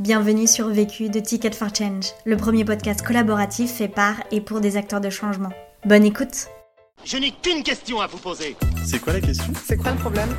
Bienvenue 0.00 0.48
sur 0.48 0.66
Vécu 0.70 1.08
de 1.08 1.20
Ticket 1.20 1.52
for 1.52 1.72
Change, 1.72 2.06
le 2.26 2.36
premier 2.36 2.64
podcast 2.64 3.00
collaboratif 3.06 3.70
fait 3.74 3.86
par 3.86 4.16
et 4.32 4.40
pour 4.40 4.60
des 4.60 4.76
acteurs 4.76 5.00
de 5.00 5.08
changement. 5.08 5.50
Bonne 5.84 6.04
écoute 6.04 6.48
Je 7.04 7.16
n'ai 7.16 7.30
qu'une 7.30 7.62
question 7.62 8.00
à 8.00 8.08
vous 8.08 8.18
poser. 8.18 8.56
C'est 8.84 8.98
quoi 8.98 9.12
la 9.12 9.20
question? 9.20 9.52
C'est 9.62 9.76
quoi 9.76 9.92
le 9.92 9.98
problème? 9.98 10.30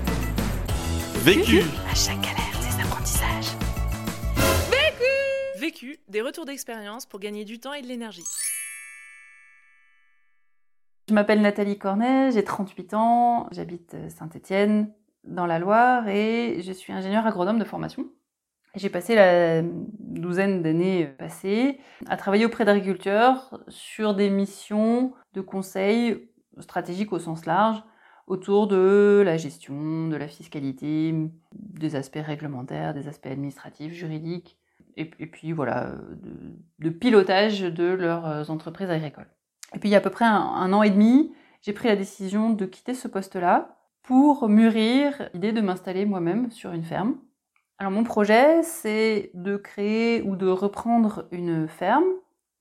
Vécu 1.23 1.61
À 1.89 1.95
chaque 1.95 2.19
galère, 2.19 2.59
des 2.59 2.83
apprentissages. 2.83 3.55
Vécu, 5.57 5.99
des 6.09 6.21
retours 6.21 6.43
d'expérience 6.43 7.05
pour 7.05 7.21
gagner 7.21 7.45
du 7.45 7.57
temps 7.57 7.71
et 7.71 7.81
de 7.81 7.87
l'énergie. 7.87 8.25
Je 11.07 11.13
m'appelle 11.13 11.41
Nathalie 11.41 11.77
Cornet, 11.77 12.33
j'ai 12.33 12.43
38 12.43 12.93
ans, 12.93 13.47
j'habite 13.53 13.95
Saint-Étienne 14.09 14.91
dans 15.23 15.45
la 15.45 15.59
Loire 15.59 16.09
et 16.09 16.61
je 16.61 16.73
suis 16.73 16.91
ingénieure 16.91 17.25
agronome 17.25 17.57
de 17.57 17.63
formation. 17.63 18.05
J'ai 18.75 18.89
passé 18.89 19.15
la 19.15 19.61
douzaine 19.61 20.61
d'années 20.61 21.05
passées 21.05 21.79
à 22.07 22.17
travailler 22.17 22.45
auprès 22.45 22.65
d'agriculteurs 22.65 23.59
sur 23.69 24.13
des 24.13 24.29
missions 24.29 25.13
de 25.33 25.41
conseil 25.41 26.29
stratégique 26.59 27.13
au 27.13 27.19
sens 27.19 27.45
large 27.45 27.81
autour 28.27 28.67
de 28.67 29.21
la 29.23 29.37
gestion, 29.37 30.07
de 30.07 30.15
la 30.15 30.27
fiscalité, 30.27 31.13
des 31.53 31.95
aspects 31.95 32.19
réglementaires, 32.21 32.93
des 32.93 33.07
aspects 33.07 33.27
administratifs, 33.27 33.93
juridiques, 33.93 34.57
et, 34.97 35.05
puis 35.05 35.51
voilà, 35.51 35.91
de, 36.79 36.89
pilotage 36.89 37.61
de 37.61 37.83
leurs 37.83 38.49
entreprises 38.49 38.89
agricoles. 38.89 39.27
Et 39.73 39.79
puis 39.79 39.89
il 39.89 39.91
y 39.91 39.95
a 39.95 39.99
à 39.99 40.01
peu 40.01 40.09
près 40.09 40.25
un 40.25 40.71
an 40.73 40.83
et 40.83 40.89
demi, 40.89 41.33
j'ai 41.61 41.73
pris 41.73 41.87
la 41.87 41.95
décision 41.95 42.51
de 42.51 42.65
quitter 42.65 42.93
ce 42.93 43.07
poste-là 43.07 43.77
pour 44.03 44.47
mûrir 44.47 45.29
l'idée 45.33 45.51
de 45.51 45.61
m'installer 45.61 46.05
moi-même 46.05 46.51
sur 46.51 46.71
une 46.71 46.83
ferme. 46.83 47.17
Alors 47.77 47.91
mon 47.91 48.03
projet, 48.03 48.63
c'est 48.63 49.31
de 49.33 49.57
créer 49.57 50.21
ou 50.21 50.35
de 50.35 50.47
reprendre 50.47 51.27
une 51.31 51.67
ferme 51.67 52.05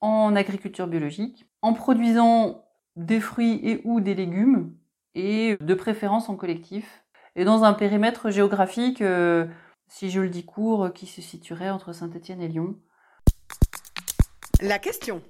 en 0.00 0.34
agriculture 0.34 0.88
biologique, 0.88 1.47
en 1.62 1.72
produisant 1.72 2.64
des 2.97 3.20
fruits 3.20 3.61
et 3.62 3.80
ou 3.84 4.00
des 4.00 4.14
légumes, 4.14 4.75
et 5.14 5.56
de 5.61 5.75
préférence 5.75 6.28
en 6.28 6.36
collectif, 6.36 7.05
et 7.36 7.44
dans 7.44 7.64
un 7.64 7.72
périmètre 7.75 8.30
géographique, 8.30 9.03
euh, 9.03 9.47
si 9.88 10.11
je 10.11 10.20
le 10.20 10.28
dis 10.28 10.44
court, 10.44 10.92
qui 10.92 11.06
se 11.06 11.22
situerait 11.22 11.70
entre 11.70 11.92
Saint-Étienne 11.92 12.41
et 12.41 12.48
Lyon. 12.48 12.77
La 14.60 14.78
question. 14.78 15.22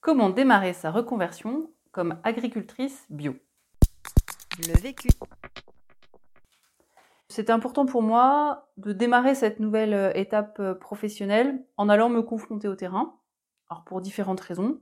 Comment 0.00 0.30
démarrer 0.30 0.72
sa 0.72 0.90
reconversion 0.90 1.70
comme 1.92 2.18
agricultrice 2.22 3.06
bio? 3.10 3.34
Le 4.66 4.78
vécu. 4.78 5.08
C'était 7.30 7.52
important 7.52 7.86
pour 7.86 8.02
moi 8.02 8.68
de 8.76 8.92
démarrer 8.92 9.36
cette 9.36 9.60
nouvelle 9.60 9.94
euh, 9.94 10.12
étape 10.14 10.58
euh, 10.58 10.74
professionnelle 10.74 11.64
en 11.76 11.88
allant 11.88 12.08
me 12.08 12.22
confronter 12.22 12.66
au 12.66 12.74
terrain. 12.74 13.20
Alors 13.68 13.84
pour 13.84 14.00
différentes 14.00 14.40
raisons. 14.40 14.80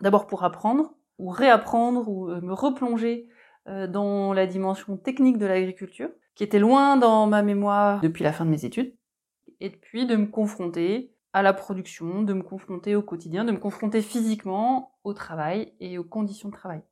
D'abord 0.00 0.28
pour 0.28 0.44
apprendre 0.44 0.94
ou 1.18 1.28
réapprendre 1.30 2.08
ou 2.08 2.30
euh, 2.30 2.40
me 2.40 2.54
replonger 2.54 3.28
dans 3.64 4.32
la 4.32 4.48
dimension 4.48 4.96
technique 4.96 5.38
de 5.38 5.46
l'agriculture, 5.46 6.08
qui 6.34 6.42
était 6.42 6.58
loin 6.58 6.96
dans 6.96 7.28
ma 7.28 7.42
mémoire 7.42 8.00
depuis 8.00 8.24
la 8.24 8.32
fin 8.32 8.44
de 8.44 8.50
mes 8.50 8.64
études. 8.64 8.92
Et 9.60 9.70
puis 9.70 10.04
de 10.04 10.16
me 10.16 10.26
confronter 10.26 11.14
à 11.32 11.42
la 11.42 11.52
production, 11.52 12.22
de 12.22 12.32
me 12.32 12.42
confronter 12.42 12.96
au 12.96 13.02
quotidien, 13.02 13.44
de 13.44 13.52
me 13.52 13.58
confronter 13.58 14.02
physiquement 14.02 14.96
au 15.04 15.14
travail 15.14 15.74
et 15.78 15.96
aux 15.96 16.02
conditions 16.02 16.48
de 16.48 16.54
travail. 16.54 16.82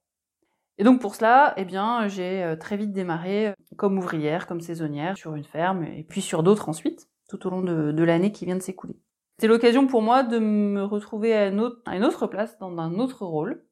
Et 0.81 0.83
donc 0.83 0.99
pour 0.99 1.15
cela, 1.15 1.53
eh 1.59 1.67
bien, 1.67 2.09
j'ai 2.09 2.55
très 2.59 2.79
vite 2.79 2.95
démarré 2.95 3.53
comme 3.77 3.99
ouvrière, 3.99 4.47
comme 4.47 4.63
saisonnière 4.63 5.19
sur 5.19 5.35
une 5.35 5.45
ferme, 5.45 5.85
et 5.85 6.05
puis 6.09 6.23
sur 6.23 6.43
d'autres 6.43 6.71
ensuite, 6.71 7.11
tout 7.29 7.47
au 7.47 7.51
long 7.51 7.61
de, 7.61 8.03
l'année 8.03 8.33
qui 8.33 8.47
vient 8.47 8.57
de 8.57 8.63
s'écouler. 8.63 8.99
C'était 9.37 9.49
l'occasion 9.49 9.87
pour 9.87 10.01
moi 10.01 10.23
de 10.23 10.39
me 10.39 10.83
retrouver 10.83 11.35
à 11.35 11.49
une, 11.49 11.61
autre, 11.61 11.83
à 11.85 11.99
une 11.99 12.05
autre 12.05 12.27
place, 12.27 12.59
dans 12.61 12.75
un 12.79 12.99
autre 12.99 13.27
rôle. 13.27 13.63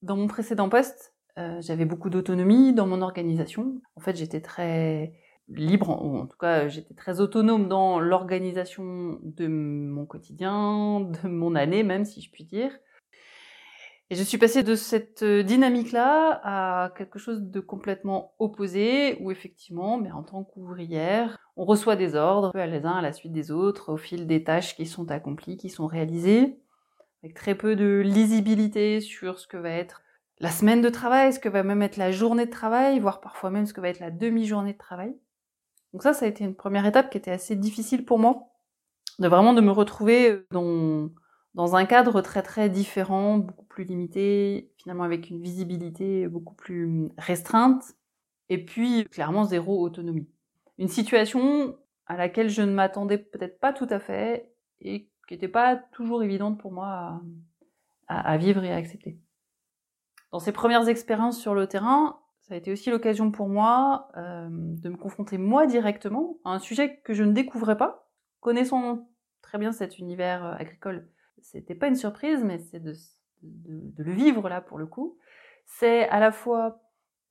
Dans 0.00 0.16
mon 0.16 0.28
précédent 0.28 0.70
poste, 0.70 1.14
euh, 1.36 1.60
j'avais 1.60 1.84
beaucoup 1.84 2.08
d'autonomie 2.08 2.72
dans 2.72 2.86
mon 2.86 3.02
organisation. 3.02 3.82
En 3.94 4.00
fait, 4.00 4.16
j'étais 4.16 4.40
très 4.40 5.12
libre, 5.48 6.02
ou 6.02 6.16
en 6.16 6.26
tout 6.26 6.38
cas, 6.38 6.68
j'étais 6.68 6.94
très 6.94 7.20
autonome 7.20 7.68
dans 7.68 8.00
l'organisation 8.00 9.18
de 9.22 9.46
mon 9.46 10.06
quotidien, 10.06 11.02
de 11.22 11.28
mon 11.28 11.54
année 11.54 11.82
même, 11.82 12.06
si 12.06 12.22
je 12.22 12.30
puis 12.30 12.44
dire. 12.44 12.72
Et 14.08 14.14
je 14.14 14.22
suis 14.22 14.38
passée 14.38 14.62
de 14.62 14.76
cette 14.76 15.24
dynamique-là 15.24 16.40
à 16.44 16.90
quelque 16.90 17.18
chose 17.18 17.42
de 17.42 17.58
complètement 17.58 18.34
opposé, 18.38 19.18
où 19.20 19.32
effectivement, 19.32 19.98
mais 19.98 20.12
en 20.12 20.22
tant 20.22 20.44
qu'ouvrière, 20.44 21.38
on 21.56 21.64
reçoit 21.64 21.96
des 21.96 22.14
ordres, 22.14 22.52
les 22.54 22.84
uns 22.84 22.92
à 22.92 23.02
la 23.02 23.12
suite 23.12 23.32
des 23.32 23.50
autres, 23.50 23.92
au 23.92 23.96
fil 23.96 24.28
des 24.28 24.44
tâches 24.44 24.76
qui 24.76 24.86
sont 24.86 25.10
accomplies, 25.10 25.56
qui 25.56 25.70
sont 25.70 25.88
réalisées, 25.88 26.56
avec 27.24 27.34
très 27.34 27.56
peu 27.56 27.74
de 27.74 28.00
lisibilité 28.04 29.00
sur 29.00 29.40
ce 29.40 29.48
que 29.48 29.56
va 29.56 29.70
être 29.70 30.02
la 30.38 30.50
semaine 30.50 30.82
de 30.82 30.88
travail, 30.88 31.32
ce 31.32 31.40
que 31.40 31.48
va 31.48 31.64
même 31.64 31.82
être 31.82 31.96
la 31.96 32.12
journée 32.12 32.46
de 32.46 32.50
travail, 32.50 33.00
voire 33.00 33.20
parfois 33.20 33.50
même 33.50 33.66
ce 33.66 33.72
que 33.72 33.80
va 33.80 33.88
être 33.88 34.00
la 34.00 34.12
demi-journée 34.12 34.74
de 34.74 34.78
travail. 34.78 35.16
Donc 35.92 36.02
ça, 36.02 36.12
ça 36.12 36.26
a 36.26 36.28
été 36.28 36.44
une 36.44 36.54
première 36.54 36.86
étape 36.86 37.10
qui 37.10 37.18
était 37.18 37.32
assez 37.32 37.56
difficile 37.56 38.04
pour 38.04 38.20
moi, 38.20 38.52
de 39.18 39.26
vraiment 39.26 39.54
de 39.54 39.62
me 39.62 39.72
retrouver 39.72 40.44
dans 40.52 41.08
dans 41.56 41.74
un 41.74 41.86
cadre 41.86 42.20
très 42.20 42.42
très 42.42 42.68
différent, 42.68 43.38
beaucoup 43.38 43.64
plus 43.64 43.84
limité, 43.84 44.70
finalement 44.76 45.04
avec 45.04 45.30
une 45.30 45.40
visibilité 45.40 46.28
beaucoup 46.28 46.54
plus 46.54 47.08
restreinte, 47.16 47.94
et 48.50 48.62
puis 48.62 49.06
clairement 49.06 49.44
zéro 49.44 49.80
autonomie. 49.80 50.28
Une 50.76 50.88
situation 50.88 51.78
à 52.04 52.18
laquelle 52.18 52.50
je 52.50 52.60
ne 52.60 52.72
m'attendais 52.72 53.16
peut-être 53.16 53.58
pas 53.58 53.72
tout 53.72 53.86
à 53.88 53.98
fait 53.98 54.52
et 54.80 55.08
qui 55.26 55.34
n'était 55.34 55.48
pas 55.48 55.76
toujours 55.76 56.22
évidente 56.22 56.60
pour 56.60 56.72
moi 56.72 57.22
à, 58.06 58.36
vivre 58.36 58.62
et 58.62 58.70
à 58.70 58.76
accepter. 58.76 59.18
Dans 60.32 60.40
ces 60.40 60.52
premières 60.52 60.88
expériences 60.88 61.40
sur 61.40 61.54
le 61.54 61.66
terrain, 61.66 62.20
ça 62.42 62.52
a 62.52 62.58
été 62.58 62.70
aussi 62.70 62.90
l'occasion 62.90 63.30
pour 63.30 63.48
moi 63.48 64.08
euh, 64.18 64.46
de 64.50 64.90
me 64.90 64.96
confronter 64.96 65.38
moi 65.38 65.66
directement 65.66 66.36
à 66.44 66.50
un 66.50 66.58
sujet 66.58 67.00
que 67.00 67.14
je 67.14 67.24
ne 67.24 67.32
découvrais 67.32 67.78
pas, 67.78 68.10
connaissant 68.40 69.08
très 69.40 69.56
bien 69.56 69.72
cet 69.72 69.98
univers 69.98 70.44
euh, 70.44 70.52
agricole 70.58 71.08
c'était 71.50 71.74
pas 71.74 71.86
une 71.86 71.96
surprise, 71.96 72.42
mais 72.42 72.58
c'est 72.58 72.80
de, 72.80 72.92
le 73.42 74.12
vivre 74.12 74.48
là 74.48 74.60
pour 74.60 74.78
le 74.78 74.86
coup. 74.86 75.16
C'est 75.64 76.08
à 76.08 76.18
la 76.18 76.32
fois, 76.32 76.80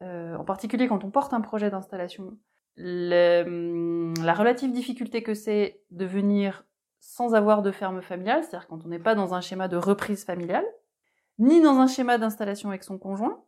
euh, 0.01 0.35
en 0.35 0.45
particulier 0.45 0.87
quand 0.87 1.03
on 1.03 1.11
porte 1.11 1.33
un 1.33 1.41
projet 1.41 1.69
d'installation, 1.69 2.37
la 2.77 4.33
relative 4.33 4.71
difficulté 4.71 5.21
que 5.21 5.33
c'est 5.33 5.81
de 5.91 6.05
venir 6.05 6.65
sans 6.99 7.35
avoir 7.35 7.61
de 7.61 7.71
ferme 7.71 8.01
familiale, 8.01 8.43
c'est-à-dire 8.43 8.67
quand 8.67 8.85
on 8.85 8.87
n'est 8.87 8.99
pas 8.99 9.15
dans 9.15 9.33
un 9.33 9.41
schéma 9.41 9.67
de 9.67 9.77
reprise 9.77 10.23
familiale, 10.23 10.65
ni 11.37 11.61
dans 11.61 11.77
un 11.77 11.87
schéma 11.87 12.17
d'installation 12.17 12.69
avec 12.69 12.83
son 12.83 12.97
conjoint. 12.97 13.43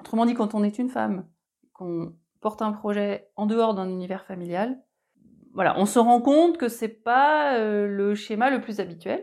Autrement 0.00 0.24
dit, 0.24 0.34
quand 0.34 0.54
on 0.54 0.64
est 0.64 0.78
une 0.78 0.88
femme, 0.88 1.26
qu'on 1.72 2.14
porte 2.40 2.62
un 2.62 2.72
projet 2.72 3.28
en 3.36 3.46
dehors 3.46 3.74
d'un 3.74 3.88
univers 3.88 4.24
familial, 4.24 4.80
voilà, 5.52 5.78
on 5.78 5.86
se 5.86 5.98
rend 5.98 6.20
compte 6.20 6.58
que 6.58 6.68
c'est 6.68 6.88
pas 6.88 7.58
euh, 7.58 7.86
le 7.86 8.14
schéma 8.14 8.50
le 8.50 8.60
plus 8.60 8.80
habituel 8.80 9.22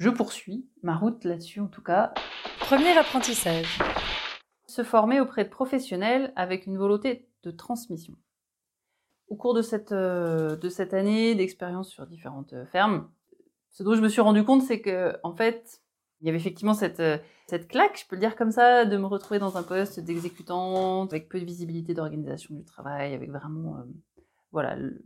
je 0.00 0.08
poursuis 0.08 0.66
ma 0.82 0.96
route 0.96 1.24
là-dessus 1.24 1.60
en 1.60 1.68
tout 1.68 1.82
cas. 1.82 2.12
Premier 2.58 2.96
apprentissage. 2.96 3.78
Se 4.66 4.82
former 4.82 5.20
auprès 5.20 5.44
de 5.44 5.50
professionnels 5.50 6.32
avec 6.36 6.66
une 6.66 6.78
volonté 6.78 7.28
de 7.42 7.50
transmission. 7.50 8.14
Au 9.28 9.36
cours 9.36 9.54
de 9.54 9.62
cette, 9.62 9.92
euh, 9.92 10.56
de 10.56 10.68
cette 10.68 10.94
année 10.94 11.34
d'expérience 11.34 11.90
sur 11.90 12.06
différentes 12.06 12.54
euh, 12.54 12.64
fermes, 12.66 13.08
ce 13.68 13.82
dont 13.82 13.94
je 13.94 14.00
me 14.00 14.08
suis 14.08 14.22
rendu 14.22 14.42
compte, 14.42 14.62
c'est 14.62 14.80
que 14.80 15.16
en 15.22 15.36
fait, 15.36 15.82
il 16.20 16.26
y 16.26 16.28
avait 16.30 16.38
effectivement 16.38 16.74
cette, 16.74 17.00
euh, 17.00 17.18
cette 17.46 17.68
claque, 17.68 18.00
je 18.00 18.08
peux 18.08 18.16
le 18.16 18.20
dire 18.20 18.36
comme 18.36 18.50
ça, 18.50 18.86
de 18.86 18.96
me 18.96 19.06
retrouver 19.06 19.38
dans 19.38 19.56
un 19.56 19.62
poste 19.62 20.00
d'exécutante, 20.00 21.12
avec 21.12 21.28
peu 21.28 21.38
de 21.38 21.44
visibilité 21.44 21.94
d'organisation 21.94 22.54
du 22.54 22.64
travail, 22.64 23.14
avec 23.14 23.30
vraiment, 23.30 23.76
euh, 23.76 23.82
voilà, 24.50 24.76
le, 24.76 25.02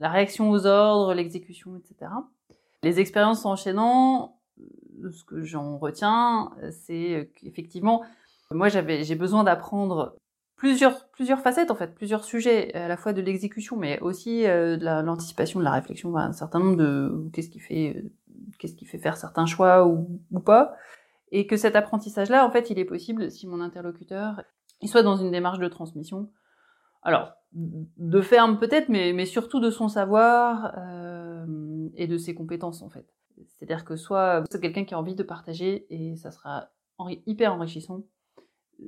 la 0.00 0.08
réaction 0.08 0.50
aux 0.50 0.66
ordres, 0.66 1.14
l'exécution, 1.14 1.76
etc. 1.76 2.10
Les 2.82 3.00
expériences 3.00 3.44
enchaînant, 3.44 4.40
ce 5.10 5.24
que 5.24 5.42
j'en 5.42 5.78
retiens, 5.78 6.52
c'est 6.70 7.30
qu'effectivement, 7.36 8.02
moi 8.50 8.68
j'avais, 8.68 9.04
j'ai 9.04 9.14
besoin 9.14 9.44
d'apprendre 9.44 10.16
plusieurs, 10.56 11.08
plusieurs 11.08 11.40
facettes 11.40 11.70
en 11.70 11.74
fait, 11.74 11.94
plusieurs 11.94 12.24
sujets, 12.24 12.74
à 12.74 12.88
la 12.88 12.96
fois 12.96 13.12
de 13.12 13.20
l'exécution, 13.20 13.76
mais 13.76 13.98
aussi 14.00 14.46
euh, 14.46 14.76
de 14.76 14.84
l'anticipation, 14.84 15.60
de 15.60 15.64
la 15.64 15.72
réflexion, 15.72 16.16
un 16.16 16.32
certain 16.32 16.60
nombre 16.60 16.76
de 16.76 17.28
qu'est-ce 17.32 17.50
qui 17.50 17.58
fait, 17.58 18.04
qu'est-ce 18.58 18.74
qui 18.74 18.84
fait 18.84 18.98
faire 18.98 19.16
certains 19.16 19.46
choix 19.46 19.86
ou, 19.86 20.20
ou 20.30 20.40
pas, 20.40 20.74
et 21.32 21.46
que 21.46 21.56
cet 21.56 21.76
apprentissage-là, 21.76 22.46
en 22.46 22.50
fait, 22.50 22.70
il 22.70 22.78
est 22.78 22.84
possible 22.84 23.30
si 23.30 23.46
mon 23.46 23.60
interlocuteur, 23.60 24.42
il 24.80 24.88
soit 24.88 25.02
dans 25.02 25.16
une 25.16 25.30
démarche 25.30 25.58
de 25.58 25.68
transmission. 25.68 26.30
Alors, 27.02 27.32
de 27.52 28.20
ferme 28.20 28.58
peut-être, 28.58 28.88
mais, 28.88 29.12
mais 29.12 29.26
surtout 29.26 29.58
de 29.58 29.70
son 29.70 29.88
savoir. 29.88 30.74
Euh, 30.78 31.44
et 31.96 32.06
de 32.06 32.18
ses 32.18 32.34
compétences 32.34 32.82
en 32.82 32.90
fait. 32.90 33.06
C'est-à-dire 33.48 33.84
que 33.84 33.96
soit 33.96 34.44
c'est 34.50 34.60
quelqu'un 34.60 34.84
qui 34.84 34.94
a 34.94 34.98
envie 34.98 35.14
de 35.14 35.22
partager 35.22 35.86
et 35.90 36.16
ça 36.16 36.30
sera 36.30 36.70
hyper 37.26 37.54
enrichissant, 37.54 38.02
euh, 38.80 38.84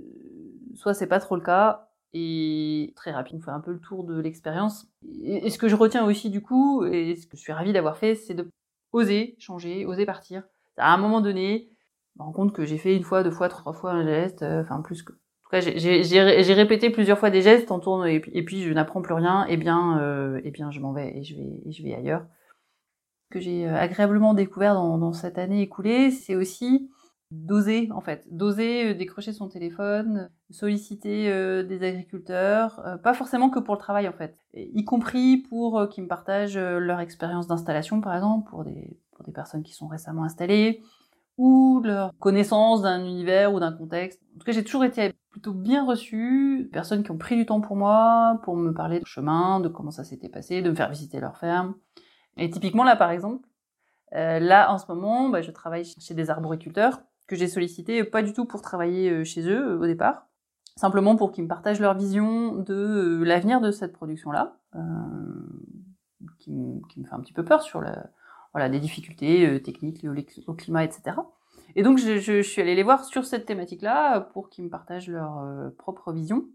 soit 0.74 0.94
c'est 0.94 1.06
pas 1.06 1.20
trop 1.20 1.36
le 1.36 1.42
cas 1.42 1.88
et 2.12 2.92
très 2.96 3.10
rapide. 3.10 3.38
On 3.40 3.44
fait 3.44 3.50
un 3.50 3.60
peu 3.60 3.72
le 3.72 3.80
tour 3.80 4.04
de 4.04 4.18
l'expérience. 4.20 4.86
Et, 5.22 5.50
ce 5.50 5.58
que 5.58 5.68
je 5.68 5.74
retiens 5.74 6.04
aussi 6.04 6.30
du 6.30 6.40
coup, 6.40 6.84
et 6.84 7.16
ce 7.16 7.26
que 7.26 7.36
je 7.36 7.42
suis 7.42 7.52
ravie 7.52 7.72
d'avoir 7.72 7.96
fait, 7.96 8.14
c'est 8.14 8.34
de 8.34 8.48
oser 8.92 9.34
changer, 9.38 9.84
oser 9.84 10.06
partir. 10.06 10.44
À 10.76 10.94
un 10.94 10.96
moment 10.96 11.20
donné, 11.20 11.68
je 12.14 12.22
me 12.22 12.24
rends 12.24 12.32
compte 12.32 12.52
que 12.52 12.64
j'ai 12.64 12.78
fait 12.78 12.96
une 12.96 13.02
fois, 13.02 13.22
deux 13.22 13.30
fois, 13.30 13.48
trois 13.48 13.72
fois 13.72 13.92
un 13.92 14.04
geste, 14.04 14.42
euh, 14.42 14.62
enfin 14.62 14.80
plus 14.80 15.02
que. 15.02 15.12
En 15.12 15.16
tout 15.44 15.50
cas, 15.50 15.60
j'ai 15.60 16.54
répété 16.54 16.90
plusieurs 16.90 17.18
fois 17.18 17.30
des 17.30 17.42
gestes 17.42 17.70
en 17.70 17.78
tourne 17.78 18.06
et 18.06 18.20
puis, 18.20 18.62
je 18.62 18.72
n'apprends 18.72 19.02
plus 19.02 19.14
rien. 19.14 19.44
Et 19.46 19.56
bien, 19.56 20.00
euh, 20.00 20.40
et 20.42 20.50
bien, 20.50 20.70
je 20.70 20.80
m'en 20.80 20.92
vais 20.92 21.18
et 21.18 21.22
je 21.22 21.36
vais, 21.36 21.60
et 21.66 21.72
je 21.72 21.82
vais 21.82 21.94
ailleurs. 21.94 22.24
Que 23.30 23.40
j'ai 23.40 23.66
euh, 23.66 23.76
agréablement 23.76 24.34
découvert 24.34 24.74
dans, 24.74 25.12
cette 25.12 25.38
année 25.38 25.62
écoulée, 25.62 26.10
c'est 26.10 26.36
aussi 26.36 26.90
d'oser 27.30 27.88
en 27.90 28.00
fait, 28.00 28.26
d'oser 28.30 28.90
euh, 28.90 28.94
décrocher 28.94 29.32
son 29.32 29.48
téléphone, 29.48 30.30
solliciter 30.50 31.32
euh, 31.32 31.64
des 31.64 31.82
agriculteurs, 31.82 32.80
pas 33.02 33.14
forcément 33.14 33.50
que 33.50 33.58
pour 33.58 33.74
le 33.74 33.80
travail 33.80 34.06
en 34.06 34.12
fait, 34.12 34.38
y 34.52 34.84
compris 34.84 35.38
pour 35.38 35.88
qu'ils 35.88 36.04
me 36.04 36.08
partagent 36.08 36.58
leur 36.58 37.00
expérience 37.00 37.48
d'installation 37.48 38.00
par 38.00 38.14
exemple, 38.14 38.48
pour 38.48 38.64
des, 38.64 39.00
pour 39.12 39.24
des 39.24 39.32
personnes 39.32 39.62
qui 39.62 39.72
sont 39.72 39.88
récemment 39.88 40.24
installées, 40.24 40.82
ou 41.36 41.80
leur 41.84 42.16
connaissance 42.18 42.82
d'un 42.82 43.04
univers 43.04 43.52
ou 43.52 43.60
d'un 43.60 43.72
contexte. 43.72 44.20
En 44.36 44.38
tout 44.38 44.44
cas, 44.44 44.52
j'ai 44.52 44.64
toujours 44.64 44.84
été 44.84 45.12
plutôt 45.30 45.52
bien 45.52 45.84
reçue, 45.84 46.68
personnes 46.72 47.02
qui 47.02 47.10
ont 47.10 47.18
pris 47.18 47.36
du 47.36 47.46
temps 47.46 47.60
pour 47.60 47.76
moi, 47.76 48.40
pour 48.44 48.56
me 48.56 48.72
parler 48.72 49.00
de 49.00 49.06
chemin, 49.06 49.60
de 49.60 49.68
comment 49.68 49.90
ça 49.90 50.04
s'était 50.04 50.28
passé, 50.28 50.62
de 50.62 50.70
me 50.70 50.76
faire 50.76 50.90
visiter 50.90 51.18
leur 51.20 51.36
ferme. 51.36 51.74
Et 52.36 52.50
typiquement 52.50 52.84
là 52.84 52.96
par 52.96 53.10
exemple, 53.10 53.48
là 54.12 54.72
en 54.72 54.78
ce 54.78 54.86
moment, 54.88 55.28
bah, 55.28 55.42
je 55.42 55.50
travaille 55.50 55.84
chez 55.84 56.14
des 56.14 56.30
arboriculteurs 56.30 57.00
que 57.26 57.36
j'ai 57.36 57.48
sollicité 57.48 58.04
pas 58.04 58.22
du 58.22 58.32
tout 58.32 58.44
pour 58.44 58.62
travailler 58.62 59.10
euh, 59.10 59.24
chez 59.24 59.42
eux 59.48 59.72
euh, 59.72 59.78
au 59.78 59.86
départ, 59.86 60.26
simplement 60.76 61.16
pour 61.16 61.32
qu'ils 61.32 61.44
me 61.44 61.48
partagent 61.48 61.80
leur 61.80 61.96
vision 61.96 62.56
de 62.56 62.74
euh, 62.74 63.24
l'avenir 63.24 63.60
de 63.60 63.70
cette 63.70 63.92
production-là, 63.92 64.56
euh, 64.74 64.80
qui, 66.38 66.52
me 66.52 67.04
fait 67.04 67.14
un 67.14 67.20
petit 67.20 67.32
peu 67.32 67.44
peur 67.44 67.62
sur 67.62 67.80
la, 67.80 68.06
voilà, 68.52 68.68
des 68.68 68.80
difficultés 68.80 69.60
techniques 69.62 70.02
liées 70.02 70.26
au, 70.46 70.54
climat, 70.54 70.84
etc. 70.84 71.16
Et 71.74 71.82
donc 71.82 71.98
je, 71.98 72.18
je, 72.18 72.42
je, 72.42 72.48
suis 72.48 72.60
allée 72.60 72.74
les 72.74 72.82
voir 72.82 73.04
sur 73.04 73.24
cette 73.24 73.46
thématique-là 73.46 74.20
pour 74.20 74.50
qu'ils 74.50 74.64
me 74.64 74.70
partagent 74.70 75.08
leur 75.08 75.42
propre 75.78 76.12
vision. 76.12 76.46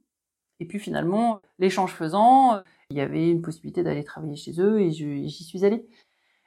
Et 0.60 0.66
puis 0.66 0.80
finalement, 0.80 1.42
l'échange 1.58 1.94
faisant, 1.94 2.62
il 2.90 2.98
y 2.98 3.02
avait 3.02 3.30
une 3.30 3.42
possibilité 3.42 3.84
d'aller 3.84 4.04
travailler 4.04 4.36
chez 4.36 4.60
eux 4.60 4.82
et 4.82 4.92
j'y 4.92 5.44
suis 5.44 5.64
allée. 5.66 5.86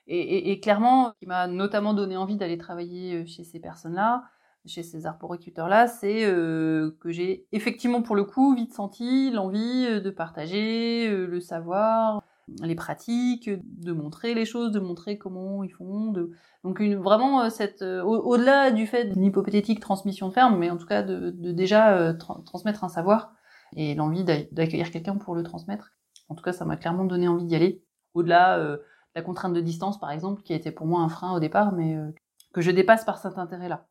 Et, 0.08 0.60
clairement, 0.60 1.12
ce 1.12 1.18
qui 1.20 1.26
m'a 1.26 1.46
notamment 1.46 1.94
donné 1.94 2.16
envie 2.16 2.36
d'aller 2.36 2.58
travailler 2.58 3.22
euh, 3.22 3.24
chez 3.24 3.44
ces 3.44 3.60
personnes-là, 3.60 4.24
chez 4.66 4.82
ces 4.82 5.06
arboriculteurs-là, 5.06 5.86
c'est 5.86 6.24
euh, 6.24 6.90
que 7.00 7.10
j'ai 7.10 7.46
effectivement 7.52 8.02
pour 8.02 8.16
le 8.16 8.24
coup 8.24 8.54
vite 8.54 8.74
senti 8.74 9.30
l'envie 9.30 9.86
euh, 9.88 10.00
de 10.00 10.10
partager 10.10 11.08
le 11.08 11.40
savoir, 11.40 12.22
les 12.62 12.74
pratiques, 12.74 13.48
de 13.48 13.92
montrer 13.92 14.34
les 14.34 14.44
choses, 14.44 14.72
de 14.72 14.80
montrer 14.80 15.18
comment 15.18 15.62
ils 15.62 15.72
font. 15.72 16.10
De... 16.10 16.32
Donc 16.64 16.82
vraiment 16.82 17.48
cette 17.48 17.82
au-delà 17.82 18.72
du 18.72 18.86
fait 18.86 19.04
d'une 19.04 19.24
hypothétique 19.24 19.80
transmission 19.80 20.28
de 20.28 20.32
ferme, 20.32 20.58
mais 20.58 20.70
en 20.70 20.76
tout 20.76 20.86
cas 20.86 21.02
de, 21.02 21.30
déjà 21.30 22.12
tra 22.14 22.40
transmettre 22.44 22.84
un 22.84 22.88
savoir 22.88 23.32
et 23.76 23.94
l'envie 23.94 24.24
d'accueillir 24.24 24.90
quelqu'un 24.90 25.16
pour 25.16 25.34
le 25.34 25.42
transmettre. 25.42 25.92
En 26.28 26.34
tout 26.34 26.42
cas, 26.42 26.52
ça 26.52 26.64
m'a 26.64 26.76
clairement 26.76 27.04
donné 27.04 27.28
envie 27.28 27.44
d'y 27.44 27.56
aller. 27.56 27.82
Au-delà 28.14 28.78
la 29.14 29.22
contrainte 29.22 29.54
de 29.54 29.60
distance, 29.60 29.98
par 29.98 30.10
exemple, 30.10 30.42
qui 30.42 30.52
a 30.52 30.56
été 30.56 30.70
pour 30.70 30.86
moi 30.86 31.00
un 31.00 31.08
frein 31.08 31.34
au 31.34 31.40
départ, 31.40 31.72
mais 31.72 31.96
euh, 31.96 32.10
que 32.52 32.60
je 32.60 32.70
dépasse 32.70 33.04
par 33.04 33.18
cet 33.18 33.38
intérêt-là. 33.38 33.86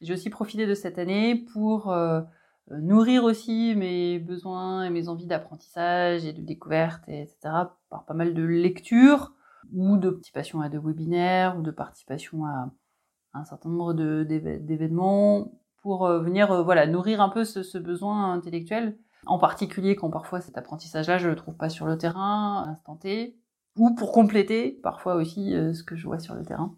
J'ai 0.00 0.14
aussi 0.14 0.30
profité 0.30 0.66
de 0.66 0.74
cette 0.74 0.98
année 0.98 1.44
pour 1.52 1.90
euh, 1.90 2.22
nourrir 2.70 3.24
aussi 3.24 3.74
mes 3.76 4.18
besoins 4.18 4.84
et 4.84 4.90
mes 4.90 5.08
envies 5.08 5.26
d'apprentissage 5.26 6.24
et 6.24 6.32
de 6.32 6.40
découverte, 6.40 7.02
etc., 7.08 7.36
par 7.90 8.06
pas 8.06 8.14
mal 8.14 8.32
de 8.32 8.42
lectures 8.42 9.34
ou 9.74 9.98
de 9.98 10.08
participation 10.08 10.62
à 10.62 10.70
des 10.70 10.78
webinaires 10.78 11.58
ou 11.58 11.62
de 11.62 11.70
participation 11.70 12.46
à 12.46 12.70
un 13.34 13.44
certain 13.44 13.68
nombre 13.68 13.92
d'événements 13.92 15.52
pour 15.80 16.06
euh, 16.06 16.20
venir 16.20 16.62
voilà 16.64 16.86
nourrir 16.86 17.20
un 17.20 17.28
peu 17.28 17.44
ce, 17.44 17.78
besoin 17.78 18.32
intellectuel, 18.32 18.98
en 19.26 19.38
particulier 19.38 19.96
quand 19.96 20.10
parfois 20.10 20.40
cet 20.40 20.58
apprentissage-là 20.58 21.18
je 21.18 21.28
le 21.28 21.36
trouve 21.36 21.56
pas 21.56 21.68
sur 21.68 21.86
le 21.86 21.98
terrain, 21.98 22.66
instant 22.68 22.96
T, 22.96 23.40
ou 23.76 23.94
pour 23.94 24.12
compléter 24.12 24.78
parfois 24.82 25.14
aussi 25.14 25.54
euh, 25.54 25.72
ce 25.72 25.82
que 25.82 25.96
je 25.96 26.06
vois 26.06 26.18
sur 26.18 26.34
le 26.34 26.44
terrain. 26.44 26.76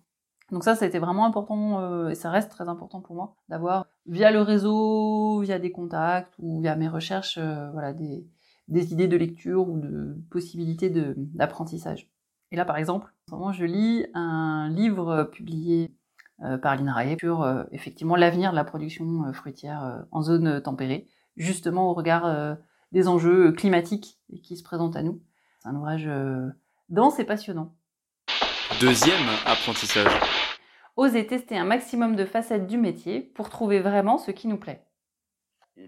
Donc 0.51 0.65
ça, 0.65 0.75
ça 0.75 0.85
a 0.85 0.89
été 0.89 0.99
vraiment 0.99 1.25
important 1.25 1.81
euh, 1.81 2.09
et 2.11 2.15
ça 2.15 2.31
reste 2.31 2.51
très 2.51 2.69
important 2.69 3.01
pour 3.01 3.17
moi 3.17 3.37
d'avoir 3.49 3.87
via 4.07 4.31
le 4.31 4.43
réseau, 4.43 5.41
via 5.41 5.59
des 5.59 5.73
contacts 5.73 6.35
ou 6.39 6.61
via 6.61 6.77
mes 6.77 6.89
recherches, 6.89 7.39
euh, 7.39 7.71
voilà, 7.71 7.95
des, 7.95 8.27
des, 8.69 8.93
idées 8.93 9.09
de 9.09 9.17
lecture 9.17 9.69
ou 9.69 9.79
de 9.79 10.17
possibilités 10.31 10.91
d'apprentissage. 11.17 12.11
Et 12.51 12.57
là, 12.57 12.67
par 12.67 12.77
exemple, 12.77 13.07
en 13.07 13.31
ce 13.31 13.35
moment, 13.35 13.53
je 13.53 13.65
lis 13.65 14.07
un 14.13 14.69
livre 14.69 15.25
publié 15.25 15.97
par 16.63 16.77
l'INRAE 16.77 17.17
sur 17.19 17.67
effectivement 17.71 18.17
l'avenir 18.17 18.51
de 18.51 18.57
la 18.57 18.65
production 18.65 19.33
fruitière 19.33 20.05
en 20.11 20.23
zone 20.23 20.61
tempérée, 20.61 21.07
justement 21.37 21.91
au 21.91 21.95
regard 21.95 22.57
des 22.91 23.09
enjeux 23.09 23.53
climatiques 23.53 24.19
qui 24.43 24.57
se 24.57 24.63
présentent 24.63 24.97
à 24.97 25.03
nous. 25.03 25.21
C'est 25.61 25.69
un 25.69 25.77
ouvrage 25.77 26.09
dense 26.89 27.19
et 27.19 27.25
passionnant. 27.25 27.75
Deuxième 28.81 29.29
apprentissage. 29.47 30.13
Oser 30.97 31.27
tester 31.27 31.57
un 31.57 31.65
maximum 31.65 32.17
de 32.17 32.25
facettes 32.25 32.67
du 32.67 32.77
métier 32.77 33.21
pour 33.21 33.49
trouver 33.49 33.81
vraiment 33.81 34.19
ce 34.19 34.31
qui 34.31 34.49
nous 34.49 34.59
plaît. 34.59 34.85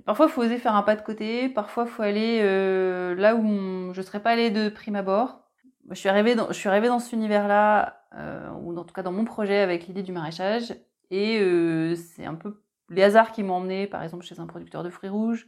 Parfois, 0.07 0.27
il 0.27 0.33
faut 0.33 0.43
oser 0.43 0.59
faire 0.59 0.75
un 0.75 0.83
pas 0.83 0.97
de 0.97 1.03
côté. 1.03 1.49
Parfois, 1.49 1.85
il 1.85 1.91
faut 1.91 2.03
aller 2.03 2.41
euh, 2.43 3.15
là 3.15 3.35
où 3.35 3.93
je 3.93 4.00
ne 4.00 4.03
serais 4.05 4.23
pas 4.23 4.31
allée 4.31 4.50
de 4.50 4.69
prime 4.69 4.97
abord. 4.97 5.41
Je 5.91 5.95
suis 5.97 6.09
arrivée 6.09 6.35
dans, 6.35 6.49
je 6.49 6.55
suis 6.55 6.69
arrivée 6.69 6.89
dans 6.89 6.99
cet 6.99 7.12
univers-là, 7.12 7.89
euh, 7.89 7.93
ou 8.61 8.76
en 8.76 8.84
tout 8.84 8.94
cas 8.94 9.02
dans 9.02 9.12
mon 9.12 9.25
projet 9.25 9.58
avec 9.58 9.87
l'idée 9.87 10.02
du 10.02 10.12
maraîchage. 10.12 10.75
Et 11.11 11.38
euh, 11.40 11.94
c'est 11.94 12.25
un 12.25 12.34
peu 12.34 12.61
les 12.90 13.02
hasards 13.02 13.32
qui 13.32 13.43
m'ont 13.43 13.55
emmené, 13.55 13.87
par 13.87 14.02
exemple, 14.02 14.25
chez 14.25 14.40
un 14.40 14.46
producteur 14.46 14.82
de 14.82 14.90
fruits 14.90 15.11
rouges. 15.11 15.46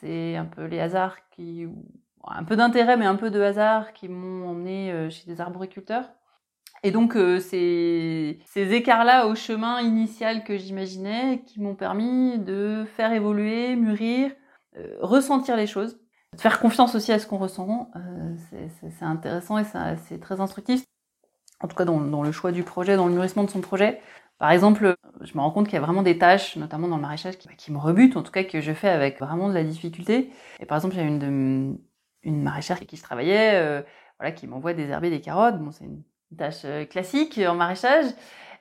C'est 0.00 0.36
un 0.36 0.46
peu 0.46 0.64
les 0.64 0.80
hasards 0.80 1.16
qui, 1.30 1.66
un 2.24 2.44
peu 2.44 2.56
d'intérêt, 2.56 2.96
mais 2.96 3.06
un 3.06 3.16
peu 3.16 3.30
de 3.30 3.40
hasard 3.40 3.92
qui 3.92 4.08
m'ont 4.08 4.48
emmené 4.48 4.92
euh, 4.92 5.10
chez 5.10 5.26
des 5.26 5.40
arboriculteurs. 5.40 6.10
Et 6.82 6.92
donc 6.92 7.14
euh, 7.16 7.40
ces, 7.40 8.38
ces 8.46 8.72
écarts-là 8.72 9.26
au 9.26 9.34
chemin 9.34 9.80
initial 9.80 10.44
que 10.44 10.56
j'imaginais, 10.56 11.42
qui 11.46 11.60
m'ont 11.60 11.74
permis 11.74 12.38
de 12.38 12.86
faire 12.96 13.12
évoluer, 13.12 13.76
mûrir, 13.76 14.32
euh, 14.78 14.96
ressentir 15.00 15.56
les 15.56 15.66
choses, 15.66 16.00
de 16.34 16.40
faire 16.40 16.58
confiance 16.58 16.94
aussi 16.94 17.12
à 17.12 17.18
ce 17.18 17.26
qu'on 17.26 17.36
ressent, 17.36 17.90
c'est 18.50 19.04
intéressant 19.04 19.58
et 19.58 19.64
c'est 20.08 20.20
très 20.20 20.40
instructif. 20.40 20.84
En 21.60 21.68
tout 21.68 21.76
cas 21.76 21.84
dans, 21.84 22.22
le 22.22 22.32
choix 22.32 22.52
du 22.52 22.62
projet, 22.62 22.96
dans 22.96 23.06
le 23.06 23.12
mûrissement 23.12 23.44
de 23.44 23.50
son 23.50 23.60
projet. 23.60 24.00
Par 24.38 24.50
exemple, 24.50 24.96
je 25.20 25.34
me 25.34 25.40
rends 25.40 25.50
compte 25.50 25.66
qu'il 25.66 25.74
y 25.74 25.78
a 25.78 25.82
vraiment 25.82 26.02
des 26.02 26.18
tâches, 26.18 26.56
notamment 26.56 26.88
dans 26.88 26.96
le 26.96 27.02
maraîchage, 27.02 27.36
qui, 27.38 27.72
me 27.72 27.78
rebutent, 27.78 28.16
en 28.16 28.22
tout 28.22 28.32
cas 28.32 28.44
que 28.44 28.60
je 28.60 28.72
fais 28.72 28.88
avec 28.88 29.18
vraiment 29.20 29.48
de 29.48 29.54
la 29.54 29.64
difficulté. 29.64 30.30
Et 30.60 30.66
par 30.66 30.78
exemple, 30.78 30.94
il 30.94 31.00
y 31.00 31.04
a 31.04 31.06
une 31.06 31.18
de 31.18 31.78
une 32.22 32.42
maraîchère 32.42 32.80
qui 32.80 32.96
je 32.96 33.02
travaillais, 33.02 33.54
euh, 33.54 33.82
voilà, 34.18 34.32
qui 34.32 34.46
m'envoie 34.46 34.74
désherber 34.74 35.10
des 35.10 35.20
carottes. 35.20 35.58
Bon, 35.58 35.70
c'est 35.72 35.84
une 35.84 36.02
tâche 36.36 36.62
euh, 36.64 36.84
classique 36.84 37.38
en 37.38 37.54
maraîchage, 37.54 38.06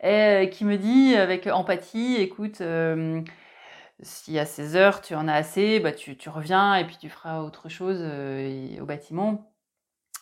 et 0.02 0.08
euh, 0.08 0.46
qui 0.48 0.66
me 0.66 0.78
dit 0.78 1.16
avec 1.16 1.48
empathie, 1.48 2.16
écoute, 2.18 2.62
euh, 2.62 3.22
si 4.02 4.40
à 4.40 4.46
16 4.46 4.76
heures 4.76 5.02
tu 5.02 5.16
en 5.16 5.28
as 5.28 5.34
assez, 5.36 5.80
bah 5.80 5.92
tu, 5.92 6.18
tu 6.18 6.30
reviens 6.30 6.76
et 6.76 6.86
puis 6.86 6.98
tu 6.98 7.10
feras 7.10 7.42
autre 7.42 7.70
chose 7.70 8.02
au 8.82 8.86
bâtiment. 8.86 9.49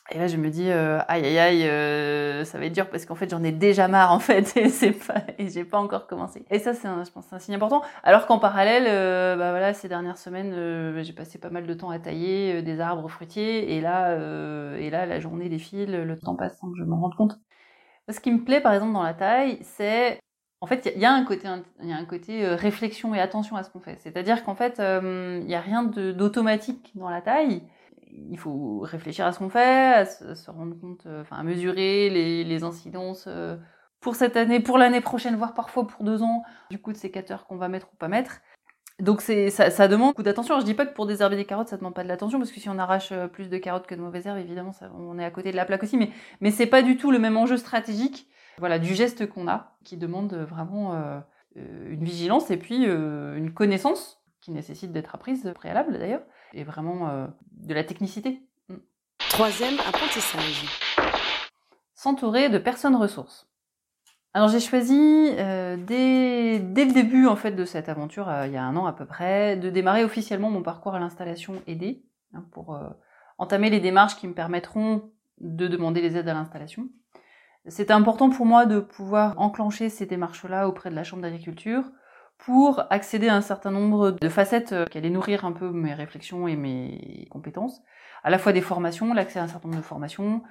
Et 0.10 0.20
là, 0.20 0.28
je 0.28 0.38
me 0.38 0.50
dis, 0.50 0.70
euh, 0.70 1.00
aïe, 1.10 1.26
aïe, 1.26 1.38
aïe, 1.38 1.68
euh, 1.68 2.46
ça 2.46 2.58
va 2.58 2.66
être 2.66 2.74
dur 2.74 2.90
parce 2.90 3.06
qu'en 3.06 3.16
fait, 3.16 3.30
j'en 3.30 3.44
ai 3.44 3.52
déjà 3.52 3.90
marre, 3.90 4.14
en 4.14 4.20
fait, 4.20 4.54
et 4.56 4.70
c'est 4.70 4.94
pas, 4.94 5.22
et 5.38 5.50
j'ai 5.50 5.66
pas 5.66 5.80
encore 5.80 6.08
commencé. 6.08 6.46
Et 6.50 6.60
ça, 6.60 6.74
c'est 6.74 6.88
un, 6.88 7.04
je 7.04 7.12
pense, 7.12 7.32
un 7.34 7.40
signe 7.40 7.56
important. 7.56 7.82
Alors 8.04 8.26
qu'en 8.26 8.40
parallèle, 8.40 8.86
euh, 8.88 9.36
bah 9.36 9.52
voilà, 9.52 9.74
ces 9.74 9.90
dernières 9.90 10.18
semaines, 10.18 10.54
euh, 10.54 11.04
j'ai 11.04 11.12
passé 11.12 11.40
pas 11.40 11.50
mal 11.50 11.68
de 11.68 11.74
temps 11.74 11.90
à 11.90 12.00
tailler 12.00 12.56
euh, 12.56 12.62
des 12.62 12.80
arbres 12.80 13.10
fruitiers, 13.10 13.76
et 13.76 13.82
là, 13.82 14.12
euh, 14.12 14.78
et 14.78 14.90
là, 14.90 15.06
la 15.06 15.20
journée 15.20 15.50
défile, 15.50 15.92
le 15.92 16.18
temps 16.18 16.36
passe 16.36 16.58
sans 16.58 16.72
que 16.72 16.78
je 16.78 16.84
m'en 16.84 17.02
rende 17.02 17.16
compte. 17.16 17.38
Ce 18.10 18.22
qui 18.22 18.32
me 18.32 18.46
plaît, 18.46 18.62
par 18.62 18.74
exemple, 18.74 18.94
dans 18.94 19.04
la 19.04 19.14
taille, 19.14 19.60
c'est, 19.64 20.22
en 20.62 20.68
fait, 20.68 20.90
il 20.96 21.02
y, 21.02 21.06
a 21.06 21.12
un 21.14 21.26
côté, 21.26 21.50
il 21.84 21.90
y 21.90 21.94
a 21.94 21.98
un 21.98 22.06
côté 22.06 22.48
réflexion 22.48 23.14
et 23.14 23.20
attention 23.20 23.58
à 23.58 23.64
ce 23.64 23.70
qu'on 23.70 23.82
fait. 23.82 23.98
C'est-à-dire 23.98 24.46
qu'en 24.46 24.56
fait, 24.56 24.80
il 24.80 25.50
y 25.50 25.56
a 25.56 25.60
rien 25.60 25.84
d'automatique 25.84 26.92
dans 26.96 27.10
la 27.10 27.22
taille 27.22 27.64
il 28.12 28.38
faut 28.38 28.80
réfléchir 28.80 29.26
à 29.26 29.32
ce 29.32 29.40
qu'on 29.40 29.50
fait, 29.50 29.94
à 29.94 30.06
se, 30.06 30.52
rendre 30.52 30.80
compte, 30.80 31.06
euh, 31.06 31.22
enfin 31.22 31.38
à 31.38 31.44
mesurer 31.44 32.10
les, 32.10 32.64
incidences 32.64 33.26
euh, 33.28 33.58
pour 34.00 34.16
cette 34.16 34.38
année, 34.38 34.60
pour 34.60 34.78
l'année 34.78 35.02
prochaine, 35.02 35.36
voire 35.36 35.54
parfois 35.54 35.88
pour 35.88 36.04
deux 36.04 36.22
ans, 36.22 36.44
du 36.70 36.80
coup 36.80 36.92
de 36.92 36.98
sécateur 36.98 37.46
qu'on 37.48 37.58
va 37.58 37.68
mettre 37.68 37.88
ou 37.94 37.96
pas 37.98 38.08
mettre. 38.08 38.42
Donc 39.00 39.22
c'est 39.22 39.52
ça, 39.52 39.88
demande 39.88 40.10
beaucoup 40.10 40.24
d'attention. 40.24 40.60
Je 40.60 40.66
dis 40.66 40.74
pas 40.74 40.86
que 40.86 40.94
pour 40.94 41.06
désherber 41.06 41.36
des 41.36 41.46
carottes, 41.46 41.68
ça 41.68 41.78
demande 41.78 41.94
pas 41.94 42.04
de 42.04 42.08
l'attention, 42.08 42.40
parce 42.40 42.52
que 42.52 42.60
si 42.60 42.70
on 42.70 42.80
arrache 42.80 43.12
euh, 43.12 43.28
plus 43.28 43.50
de 43.50 43.58
carottes 43.58 43.88
que 43.88 43.96
de 43.96 44.02
mauvaises 44.02 44.26
herbes, 44.26 44.40
évidemment, 44.40 44.72
on 44.96 45.20
est 45.20 45.26
à 45.26 45.32
côté 45.32 45.52
de 45.52 45.56
la 45.56 45.66
plaque 45.66 45.84
aussi. 45.84 45.98
Mais 45.98 46.10
mais 46.42 46.52
c'est 46.52 46.66
pas 46.68 46.82
du 46.82 46.98
tout 46.98 47.12
le 47.12 47.20
même 47.20 47.38
enjeu 47.38 47.58
stratégique, 47.58 48.28
voilà, 48.58 48.80
du 48.80 48.96
geste 48.96 49.28
qu'on 49.30 49.48
a, 49.48 49.78
qui 49.84 49.98
demande 49.98 50.34
vraiment 50.34 51.22
une 51.56 52.04
vigilance 52.04 52.50
et 52.50 52.58
puis 52.58 52.86
une 52.86 53.54
connaissance 53.54 54.20
qui 54.42 54.50
nécessitent 54.50 54.92
d'être 54.92 55.14
apprises 55.14 55.52
préalable 55.54 56.00
d'ailleurs, 56.00 56.24
et 56.54 56.63
vraiment 56.63 57.10
euh, 57.10 57.27
de 57.51 57.74
la 57.74 57.84
technicité. 57.84 58.42
Mm. 58.70 58.75
Troisième 59.30 59.80
apprentissage. 59.88 60.66
S'entourer 61.94 62.50
de 62.50 62.58
personnes 62.58 62.96
ressources. 62.96 63.48
Alors 64.34 64.50
j'ai 64.50 64.60
choisi 64.60 65.30
euh, 65.38 65.77
dès, 65.77 66.60
dès 66.60 66.86
le 66.86 66.94
début 66.94 67.25
en 67.25 67.36
fait 67.36 67.51
de 67.51 67.66
cette 67.66 67.89
aventure, 67.89 68.30
euh, 68.30 68.46
il 68.46 68.54
y 68.54 68.58
a 68.58 68.63
un 68.63 68.75
an 68.75 68.86
à 68.86 68.94
peu 68.94 69.06
près, 69.06 69.58
de 69.58 69.70
démarrer 69.70 70.04
officiellement 70.04 70.50
mon 70.50 70.62
parcours 70.62 70.96
à 70.96 71.00
l'installation 71.00 71.62
aidée 71.66 72.04
hein, 72.34 72.46
pour 72.51 72.80
entamer 73.38 73.70
les 73.70 73.80
démarches 73.80 74.16
qui 74.16 74.27
me 74.27 74.34
permettront 74.34 75.12
de 75.39 75.68
demander 75.68 76.01
les 76.01 76.18
aides 76.18 76.30
à 76.30 76.34
l'installation. 76.34 76.89
C'était 77.68 77.94
important 77.94 78.30
pour 78.30 78.46
moi 78.46 78.66
de 78.66 78.80
pouvoir 78.80 79.39
enclencher 79.39 79.89
ces 79.89 80.06
démarches-là 80.06 80.68
auprès 80.68 80.89
de 80.89 80.96
la 80.96 81.04
Chambre 81.04 81.24
d'agriculture 81.24 81.84
pour 82.38 82.84
accéder 82.89 83.27
à 83.27 83.36
un 83.36 83.41
certain 83.41 83.72
nombre 83.72 84.12
de 84.12 84.29
facettes 84.29 84.72
euh, 84.72 84.86
qui 84.86 84.98
allaient 84.98 85.10
nourrir 85.10 85.46
un 85.46 85.51
peu 85.51 85.70
mes 85.72 85.94
réflexions 85.94 86.48
et 86.48 86.56
mes 86.56 87.27
compétences. 87.32 87.82
À 88.24 88.29
la 88.29 88.38
fois 88.38 88.53
des 88.53 88.62
formations, 88.62 89.13
l'accès 89.13 89.39
à 89.39 89.44
un 89.44 89.48
certain 89.48 89.67
nombre 89.67 89.82
de 89.82 89.86
formations. 89.86 90.44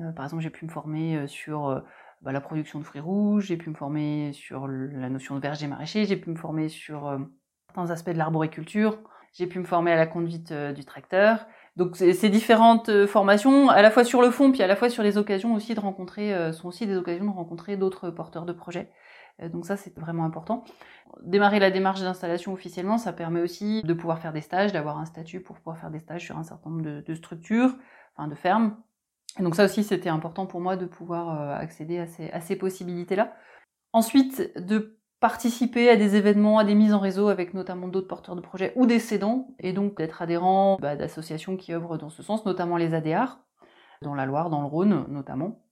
Euh, 0.00 0.12
par 0.12 0.24
exemple, 0.24 0.42
j'ai 0.42 0.50
pu 0.50 0.64
me 0.64 0.70
former 0.70 1.16
euh, 1.16 1.26
sur 1.26 1.82
bah, 2.22 2.32
la 2.32 2.40
production 2.40 2.78
de 2.78 2.84
fruits 2.84 3.00
rouges, 3.00 3.46
j'ai 3.46 3.56
pu 3.56 3.70
me 3.70 3.74
former 3.74 4.32
sur 4.32 4.66
la 4.66 5.08
notion 5.10 5.34
de 5.36 5.40
verger 5.40 5.66
maraîcher, 5.66 6.06
j'ai 6.06 6.16
pu 6.16 6.30
me 6.30 6.36
former 6.36 6.68
sur 6.68 7.18
certains 7.66 7.90
aspects 7.90 8.10
de 8.10 8.18
l'arboriculture, 8.18 8.98
j'ai 9.34 9.46
pu 9.46 9.58
me 9.58 9.64
former 9.64 9.92
à 9.92 9.96
la 9.96 10.06
conduite 10.06 10.52
du 10.52 10.84
tracteur. 10.84 11.46
Donc 11.76 11.96
ces 11.96 12.30
différentes 12.30 13.04
formations, 13.06 13.68
à 13.68 13.82
la 13.82 13.90
fois 13.90 14.04
sur 14.04 14.22
le 14.22 14.30
fond, 14.30 14.52
puis 14.52 14.62
à 14.62 14.66
la 14.66 14.76
fois 14.76 14.88
sur 14.88 15.02
les 15.02 15.18
occasions 15.18 15.54
aussi 15.54 15.74
de 15.74 15.80
rencontrer, 15.80 16.52
sont 16.54 16.68
aussi 16.68 16.86
des 16.86 16.96
occasions 16.96 17.26
de 17.26 17.30
rencontrer 17.30 17.76
d'autres 17.76 18.08
porteurs 18.08 18.46
de 18.46 18.54
projets. 18.54 18.90
Euh, 19.42 19.48
Donc 19.48 19.66
ça, 19.66 19.76
c'est 19.76 19.96
vraiment 19.98 20.24
important. 20.24 20.64
Démarrer 21.22 21.58
la 21.58 21.70
démarche 21.70 22.00
d'installation 22.00 22.52
officiellement, 22.52 22.98
ça 22.98 23.12
permet 23.12 23.40
aussi 23.40 23.82
de 23.82 23.94
pouvoir 23.94 24.18
faire 24.18 24.32
des 24.32 24.40
stages, 24.40 24.72
d'avoir 24.72 24.98
un 24.98 25.06
statut 25.06 25.40
pour 25.40 25.56
pouvoir 25.56 25.78
faire 25.78 25.90
des 25.90 26.00
stages 26.00 26.24
sur 26.24 26.36
un 26.36 26.42
certain 26.42 26.70
nombre 26.70 26.82
de, 26.82 27.14
structures, 27.14 27.74
enfin 28.16 28.28
de 28.28 28.34
fermes. 28.34 28.76
Donc 29.38 29.54
ça 29.54 29.64
aussi, 29.64 29.82
c'était 29.84 30.08
important 30.08 30.46
pour 30.46 30.60
moi 30.60 30.76
de 30.76 30.86
pouvoir 30.86 31.40
euh, 31.40 31.54
accéder 31.56 31.98
à 31.98 32.06
ces, 32.06 32.30
à 32.30 32.40
ces 32.40 32.56
possibilités-là. 32.56 33.34
Ensuite, 33.92 34.52
de 34.58 34.98
participer 35.20 35.88
à 35.88 35.96
des 35.96 36.16
événements, 36.16 36.58
à 36.58 36.64
des 36.64 36.74
mises 36.74 36.92
en 36.92 36.98
réseau 36.98 37.28
avec 37.28 37.54
notamment 37.54 37.88
d'autres 37.88 38.08
porteurs 38.08 38.36
de 38.36 38.40
projets 38.40 38.72
ou 38.76 38.86
des 38.86 38.98
cédants, 38.98 39.54
et 39.58 39.72
donc 39.72 39.96
d'être 39.96 40.20
adhérent 40.20 40.76
bah, 40.80 40.96
d'associations 40.96 41.56
qui 41.56 41.72
œuvrent 41.72 41.96
dans 41.96 42.10
ce 42.10 42.22
sens, 42.22 42.44
notamment 42.44 42.76
les 42.76 42.92
ADR, 42.92 43.38
dans 44.02 44.14
la 44.14 44.26
Loire, 44.26 44.50
dans 44.50 44.60
le 44.60 44.66
Rhône 44.66 45.06
notamment, 45.08 45.63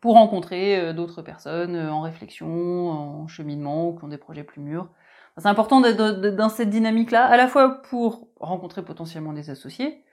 pour 0.00 0.14
rencontrer 0.14 0.78
euh, 0.78 0.92
d'autres 0.92 1.22
personnes 1.22 1.76
euh, 1.76 1.92
en 1.92 2.00
réflexion, 2.00 2.90
en 2.90 3.28
cheminement, 3.28 3.88
ou 3.88 3.96
qui 3.96 4.04
ont 4.04 4.08
des 4.08 4.18
projets 4.18 4.44
plus 4.44 4.60
mûrs. 4.60 4.88
C'est 5.36 5.48
important 5.48 5.80
d'être 5.80 6.36
dans 6.36 6.48
cette 6.48 6.70
dynamique-là, 6.70 7.24
à 7.24 7.36
la 7.36 7.48
fois 7.48 7.80
pour 7.82 8.28
rencontrer 8.40 8.82
potentiellement 8.84 9.32
des 9.32 9.48
associés, 9.48 10.04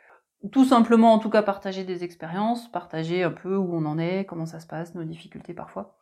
tout 0.51 0.63
simplement 0.65 1.13
en 1.13 1.19
tout 1.19 1.29
cas 1.29 1.41
partager 1.41 1.83
des 1.83 2.03
expériences, 2.03 2.71
partager 2.71 3.23
un 3.23 3.31
peu 3.31 3.55
où 3.55 3.75
on 3.75 3.85
en 3.85 3.97
est, 3.97 4.25
comment 4.25 4.45
ça 4.45 4.59
se 4.59 4.67
passe, 4.67 4.95
nos 4.95 5.03
difficultés 5.03 5.53
parfois. 5.53 5.95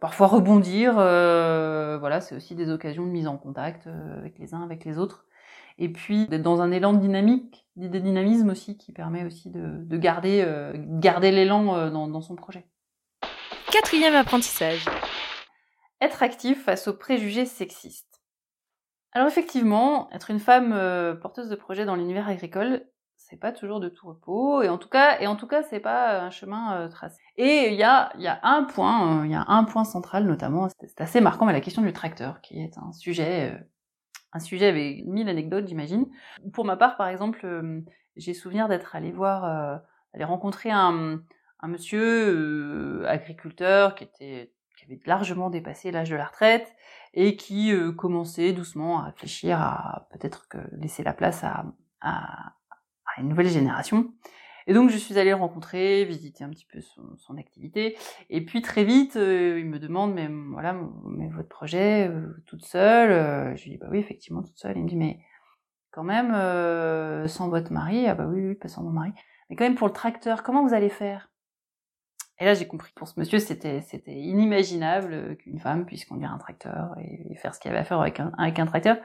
Parfois 0.00 0.26
rebondir, 0.28 0.94
euh, 0.98 1.96
voilà, 1.98 2.20
c'est 2.20 2.34
aussi 2.34 2.54
des 2.54 2.70
occasions 2.70 3.04
de 3.04 3.10
mise 3.10 3.26
en 3.26 3.36
contact 3.36 3.86
euh, 3.86 4.18
avec 4.18 4.38
les 4.38 4.54
uns, 4.54 4.62
avec 4.62 4.84
les 4.84 4.98
autres. 4.98 5.24
Et 5.78 5.88
puis 5.88 6.26
d'être 6.26 6.42
dans 6.42 6.60
un 6.60 6.70
élan 6.70 6.92
de 6.92 6.98
dynamique, 6.98 7.66
de 7.76 7.98
dynamisme 7.98 8.50
aussi, 8.50 8.76
qui 8.76 8.92
permet 8.92 9.24
aussi 9.24 9.50
de, 9.50 9.84
de 9.84 9.96
garder, 9.96 10.42
euh, 10.44 10.72
garder 10.76 11.30
l'élan 11.30 11.90
dans, 11.90 12.08
dans 12.08 12.20
son 12.20 12.34
projet. 12.34 12.66
Quatrième 13.70 14.14
apprentissage. 14.14 14.86
Être 16.00 16.22
actif 16.22 16.64
face 16.64 16.88
aux 16.88 16.94
préjugés 16.94 17.44
sexistes. 17.44 18.22
Alors 19.12 19.28
effectivement, 19.28 20.10
être 20.12 20.30
une 20.30 20.40
femme 20.40 20.72
euh, 20.72 21.14
porteuse 21.14 21.50
de 21.50 21.54
projet 21.54 21.84
dans 21.84 21.94
l'univers 21.94 22.28
agricole, 22.28 22.86
c'est 23.16 23.36
pas 23.36 23.52
toujours 23.52 23.78
de 23.80 23.90
tout 23.90 24.06
repos, 24.06 24.62
et 24.62 24.70
en 24.70 24.78
tout 24.78 24.88
cas, 24.88 25.20
et 25.20 25.26
en 25.26 25.36
c'est 25.68 25.80
pas 25.80 26.22
un 26.22 26.30
chemin 26.30 26.76
euh, 26.76 26.88
tracé. 26.88 27.20
Et 27.36 27.68
il 27.68 27.74
y 27.74 27.82
a, 27.82 28.10
un 28.42 28.64
point, 28.64 29.22
euh, 29.22 29.84
central 29.84 30.24
notamment, 30.24 30.68
c'est 30.80 31.00
assez 31.02 31.20
marquant, 31.20 31.44
mais 31.44 31.52
la 31.52 31.60
question 31.60 31.82
du 31.82 31.92
tracteur, 31.92 32.40
qui 32.40 32.62
est 32.62 32.78
un 32.78 32.92
sujet, 32.92 33.52
euh, 33.52 33.58
un 34.32 34.40
sujet 34.40 34.68
avec 34.68 35.04
mille 35.04 35.28
anecdotes, 35.28 35.68
j'imagine. 35.68 36.06
Pour 36.54 36.64
ma 36.64 36.78
part, 36.78 36.96
par 36.96 37.08
exemple, 37.08 37.44
euh, 37.44 37.82
j'ai 38.16 38.32
souvenir 38.32 38.66
d'être 38.68 38.96
allée 38.96 39.12
voir, 39.12 39.44
euh, 39.44 39.76
aller 40.14 40.24
rencontrer 40.24 40.70
un, 40.70 41.20
un 41.60 41.68
monsieur 41.68 42.00
euh, 42.02 43.04
agriculteur 43.08 43.94
qui 43.94 44.04
était 44.04 44.52
qui 44.76 44.84
avait 44.84 45.00
largement 45.06 45.50
dépassé 45.50 45.90
l'âge 45.90 46.10
de 46.10 46.16
la 46.16 46.26
retraite 46.26 46.72
et 47.12 47.36
qui 47.36 47.72
euh, 47.72 47.90
commençait 47.90 48.52
doucement 48.52 49.00
à 49.00 49.06
réfléchir 49.06 49.60
à 49.60 50.06
peut-être 50.12 50.48
que 50.48 50.58
laisser 50.72 51.02
la 51.02 51.12
place 51.12 51.42
à, 51.42 51.64
à, 52.00 52.54
à 53.06 53.20
une 53.20 53.28
nouvelle 53.28 53.48
génération. 53.48 54.12
Et 54.68 54.74
donc 54.74 54.90
je 54.90 54.96
suis 54.96 55.18
allée 55.18 55.30
le 55.30 55.36
rencontrer, 55.36 56.04
visiter 56.04 56.44
un 56.44 56.50
petit 56.50 56.66
peu 56.66 56.80
son, 56.80 57.16
son 57.16 57.38
activité, 57.38 57.96
et 58.30 58.44
puis 58.44 58.62
très 58.62 58.84
vite 58.84 59.16
euh, 59.16 59.58
il 59.58 59.66
me 59.66 59.78
demande 59.78 60.14
mais 60.14 60.28
voilà 60.52 60.76
mais 61.06 61.28
votre 61.28 61.48
projet 61.48 62.08
toute 62.46 62.64
seule, 62.64 63.56
je 63.56 63.64
lui 63.64 63.70
dis 63.72 63.78
bah 63.78 63.88
oui 63.90 63.98
effectivement 63.98 64.42
toute 64.42 64.58
seule. 64.58 64.76
Il 64.76 64.84
me 64.84 64.88
dit 64.88 64.96
mais 64.96 65.18
quand 65.90 66.04
même 66.04 66.32
sans 67.26 67.48
votre 67.48 67.72
mari, 67.72 68.06
ah 68.06 68.14
bah 68.14 68.26
oui 68.28 68.46
oui 68.46 68.54
pas 68.54 68.68
sans 68.68 68.82
mon 68.82 68.90
mari, 68.90 69.12
mais 69.48 69.56
quand 69.56 69.64
même 69.64 69.74
pour 69.74 69.88
le 69.88 69.92
tracteur 69.94 70.42
comment 70.42 70.64
vous 70.64 70.74
allez 70.74 70.90
faire? 70.90 71.30
Et 72.40 72.44
là, 72.44 72.54
j'ai 72.54 72.68
compris 72.68 72.92
pour 72.94 73.08
ce 73.08 73.18
monsieur, 73.18 73.40
c'était 73.40 73.80
c'était 73.80 74.14
inimaginable 74.14 75.12
euh, 75.12 75.34
qu'une 75.34 75.58
femme 75.58 75.84
puisse 75.86 76.04
conduire 76.04 76.32
un 76.32 76.38
tracteur 76.38 76.94
et, 77.00 77.34
faire 77.34 77.54
ce 77.54 77.60
qu'il 77.60 77.70
y 77.70 77.72
avait 77.72 77.80
à 77.80 77.84
faire 77.84 78.00
avec 78.00 78.20
un, 78.20 78.30
avec 78.38 78.58
un 78.60 78.66
tracteur. 78.66 78.98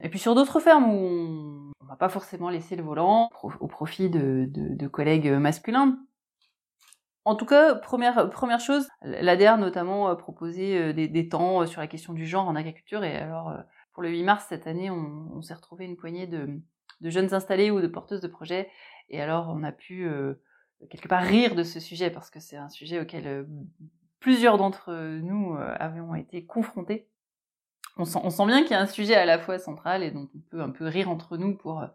Et 0.00 0.08
puis 0.08 0.18
sur 0.18 0.34
d'autres 0.34 0.58
fermes 0.58 0.90
où 0.90 0.96
on, 0.96 1.72
on 1.80 1.86
va 1.86 1.96
pas 1.96 2.08
forcément 2.08 2.48
laisser 2.48 2.74
le 2.74 2.82
volant 2.82 3.28
au 3.42 3.68
profit 3.68 4.08
de, 4.08 4.46
de, 4.48 4.88
collègues 4.88 5.28
masculins. 5.28 5.98
En 7.24 7.36
tout 7.36 7.46
cas, 7.46 7.74
première 7.76 8.30
première 8.30 8.58
chose, 8.58 8.88
l'ADR 9.02 9.58
notamment 9.58 10.16
proposait 10.16 10.78
euh, 10.78 10.92
des, 10.92 11.08
des 11.08 11.28
temps 11.28 11.62
euh, 11.62 11.66
sur 11.66 11.80
la 11.80 11.86
question 11.86 12.14
du 12.14 12.26
genre 12.26 12.48
en 12.48 12.56
agriculture. 12.56 13.04
Et 13.04 13.16
alors, 13.16 13.54
pour 13.92 14.02
le 14.02 14.08
8 14.08 14.22
mars 14.22 14.46
cette 14.48 14.66
année, 14.66 14.90
on, 14.90 15.42
s'est 15.42 15.54
retrouvé 15.54 15.84
une 15.84 15.96
poignée 15.96 16.26
de, 16.26 16.48
de 17.02 17.10
jeunes 17.10 17.34
installés 17.34 17.70
ou 17.70 17.82
de 17.82 17.86
porteuses 17.86 18.22
de 18.22 18.28
projets. 18.28 18.70
Et 19.10 19.20
alors, 19.20 19.52
on 19.54 19.62
a 19.62 19.72
pu 19.72 20.08
quelque 20.90 21.08
part 21.08 21.22
rire 21.22 21.54
de 21.54 21.62
ce 21.62 21.80
sujet 21.80 22.10
parce 22.10 22.30
que 22.30 22.40
c'est 22.40 22.56
un 22.56 22.68
sujet 22.68 23.00
auquel 23.00 23.26
euh, 23.26 23.44
plusieurs 24.20 24.58
d'entre 24.58 24.92
nous 24.92 25.56
euh, 25.56 25.74
avions 25.78 26.14
été 26.14 26.44
confrontés. 26.44 27.08
On 27.96 28.04
sent, 28.04 28.20
on 28.22 28.30
sent 28.30 28.46
bien 28.46 28.62
qu'il 28.62 28.72
y 28.72 28.74
a 28.74 28.80
un 28.80 28.86
sujet 28.86 29.14
à 29.14 29.26
la 29.26 29.38
fois 29.38 29.58
central 29.58 30.02
et 30.02 30.10
dont 30.10 30.28
on 30.34 30.40
peut 30.50 30.60
un 30.60 30.70
peu 30.70 30.86
rire 30.86 31.10
entre 31.10 31.36
nous 31.36 31.56
pour 31.56 31.80
euh, 31.80 31.86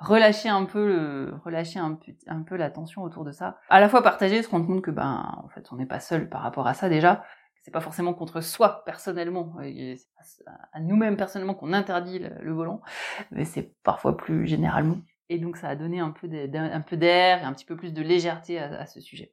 relâcher 0.00 0.48
un 0.48 0.64
peu 0.64 0.86
le, 0.86 1.34
relâcher 1.44 1.78
un 1.78 1.98
un 2.26 2.42
peu 2.42 2.56
la 2.56 2.70
tension 2.70 3.02
autour 3.02 3.24
de 3.24 3.30
ça. 3.30 3.58
À 3.68 3.80
la 3.80 3.88
fois 3.88 4.02
partager, 4.02 4.42
se 4.42 4.48
rendre 4.48 4.66
compte 4.66 4.82
que 4.82 4.90
ben 4.90 5.40
en 5.42 5.48
fait 5.48 5.70
on 5.72 5.76
n'est 5.76 5.86
pas 5.86 6.00
seul 6.00 6.28
par 6.28 6.42
rapport 6.42 6.66
à 6.66 6.74
ça 6.74 6.88
déjà. 6.88 7.24
C'est 7.62 7.72
pas 7.72 7.80
forcément 7.80 8.14
contre 8.14 8.40
soi 8.42 8.84
personnellement, 8.84 9.56
à 10.72 10.80
nous-mêmes 10.80 11.16
personnellement 11.16 11.54
qu'on 11.54 11.72
interdit 11.72 12.20
le 12.20 12.52
volant, 12.52 12.80
mais 13.32 13.44
c'est 13.44 13.74
parfois 13.82 14.16
plus 14.16 14.46
généralement. 14.46 14.98
Et 15.28 15.38
donc 15.38 15.56
ça 15.56 15.68
a 15.68 15.76
donné 15.76 16.00
un 16.00 16.10
peu 16.10 16.28
d'air, 16.28 17.42
et 17.42 17.44
un 17.44 17.52
petit 17.52 17.64
peu 17.64 17.76
plus 17.76 17.92
de 17.92 18.02
légèreté 18.02 18.58
à, 18.58 18.86
ce 18.86 19.00
sujet. 19.00 19.32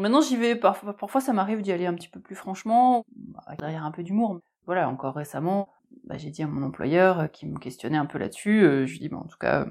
Maintenant 0.00 0.20
j'y 0.20 0.36
vais, 0.36 0.56
parfois, 0.56 1.20
ça 1.20 1.32
m'arrive 1.32 1.60
d'y 1.60 1.72
aller 1.72 1.86
un 1.86 1.94
petit 1.94 2.08
peu 2.08 2.20
plus 2.20 2.36
franchement, 2.36 3.04
avec 3.46 3.60
derrière 3.60 3.84
un 3.84 3.90
peu 3.90 4.02
d'humour. 4.02 4.40
Voilà, 4.64 4.88
encore 4.88 5.14
récemment, 5.14 5.68
bah, 6.04 6.16
j'ai 6.18 6.30
dit 6.30 6.42
à 6.42 6.46
mon 6.46 6.62
employeur 6.62 7.20
euh, 7.20 7.26
qui 7.26 7.46
me 7.46 7.58
questionnait 7.58 7.98
un 7.98 8.06
peu 8.06 8.18
là-dessus, 8.18 8.62
euh, 8.62 8.86
je 8.86 8.92
lui 8.92 9.00
dis 9.00 9.08
bah, 9.08 9.18
en 9.18 9.26
tout 9.26 9.38
cas, 9.38 9.62
euh, 9.62 9.70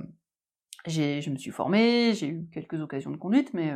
je 0.88 1.30
me 1.30 1.38
suis 1.38 1.52
formée, 1.52 2.14
j'ai 2.14 2.28
eu 2.28 2.48
quelques 2.52 2.82
occasions 2.82 3.12
de 3.12 3.18
conduite, 3.18 3.54
mais 3.54 3.74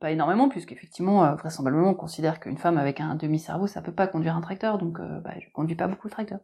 pas 0.00 0.10
énormément, 0.12 0.48
puisqu'effectivement, 0.48 1.34
vraisemblablement, 1.34 1.90
on 1.90 1.94
considère 1.94 2.40
qu'une 2.40 2.56
femme 2.56 2.78
avec 2.78 3.00
un 3.00 3.16
demi-cerveau, 3.16 3.66
ça 3.66 3.82
peut 3.82 3.94
pas 3.94 4.06
conduire 4.06 4.36
un 4.36 4.40
tracteur, 4.40 4.78
donc 4.78 5.00
bah, 5.00 5.34
je 5.40 5.50
conduis 5.52 5.74
pas 5.74 5.88
beaucoup 5.88 6.06
le 6.06 6.12
tracteur. 6.12 6.38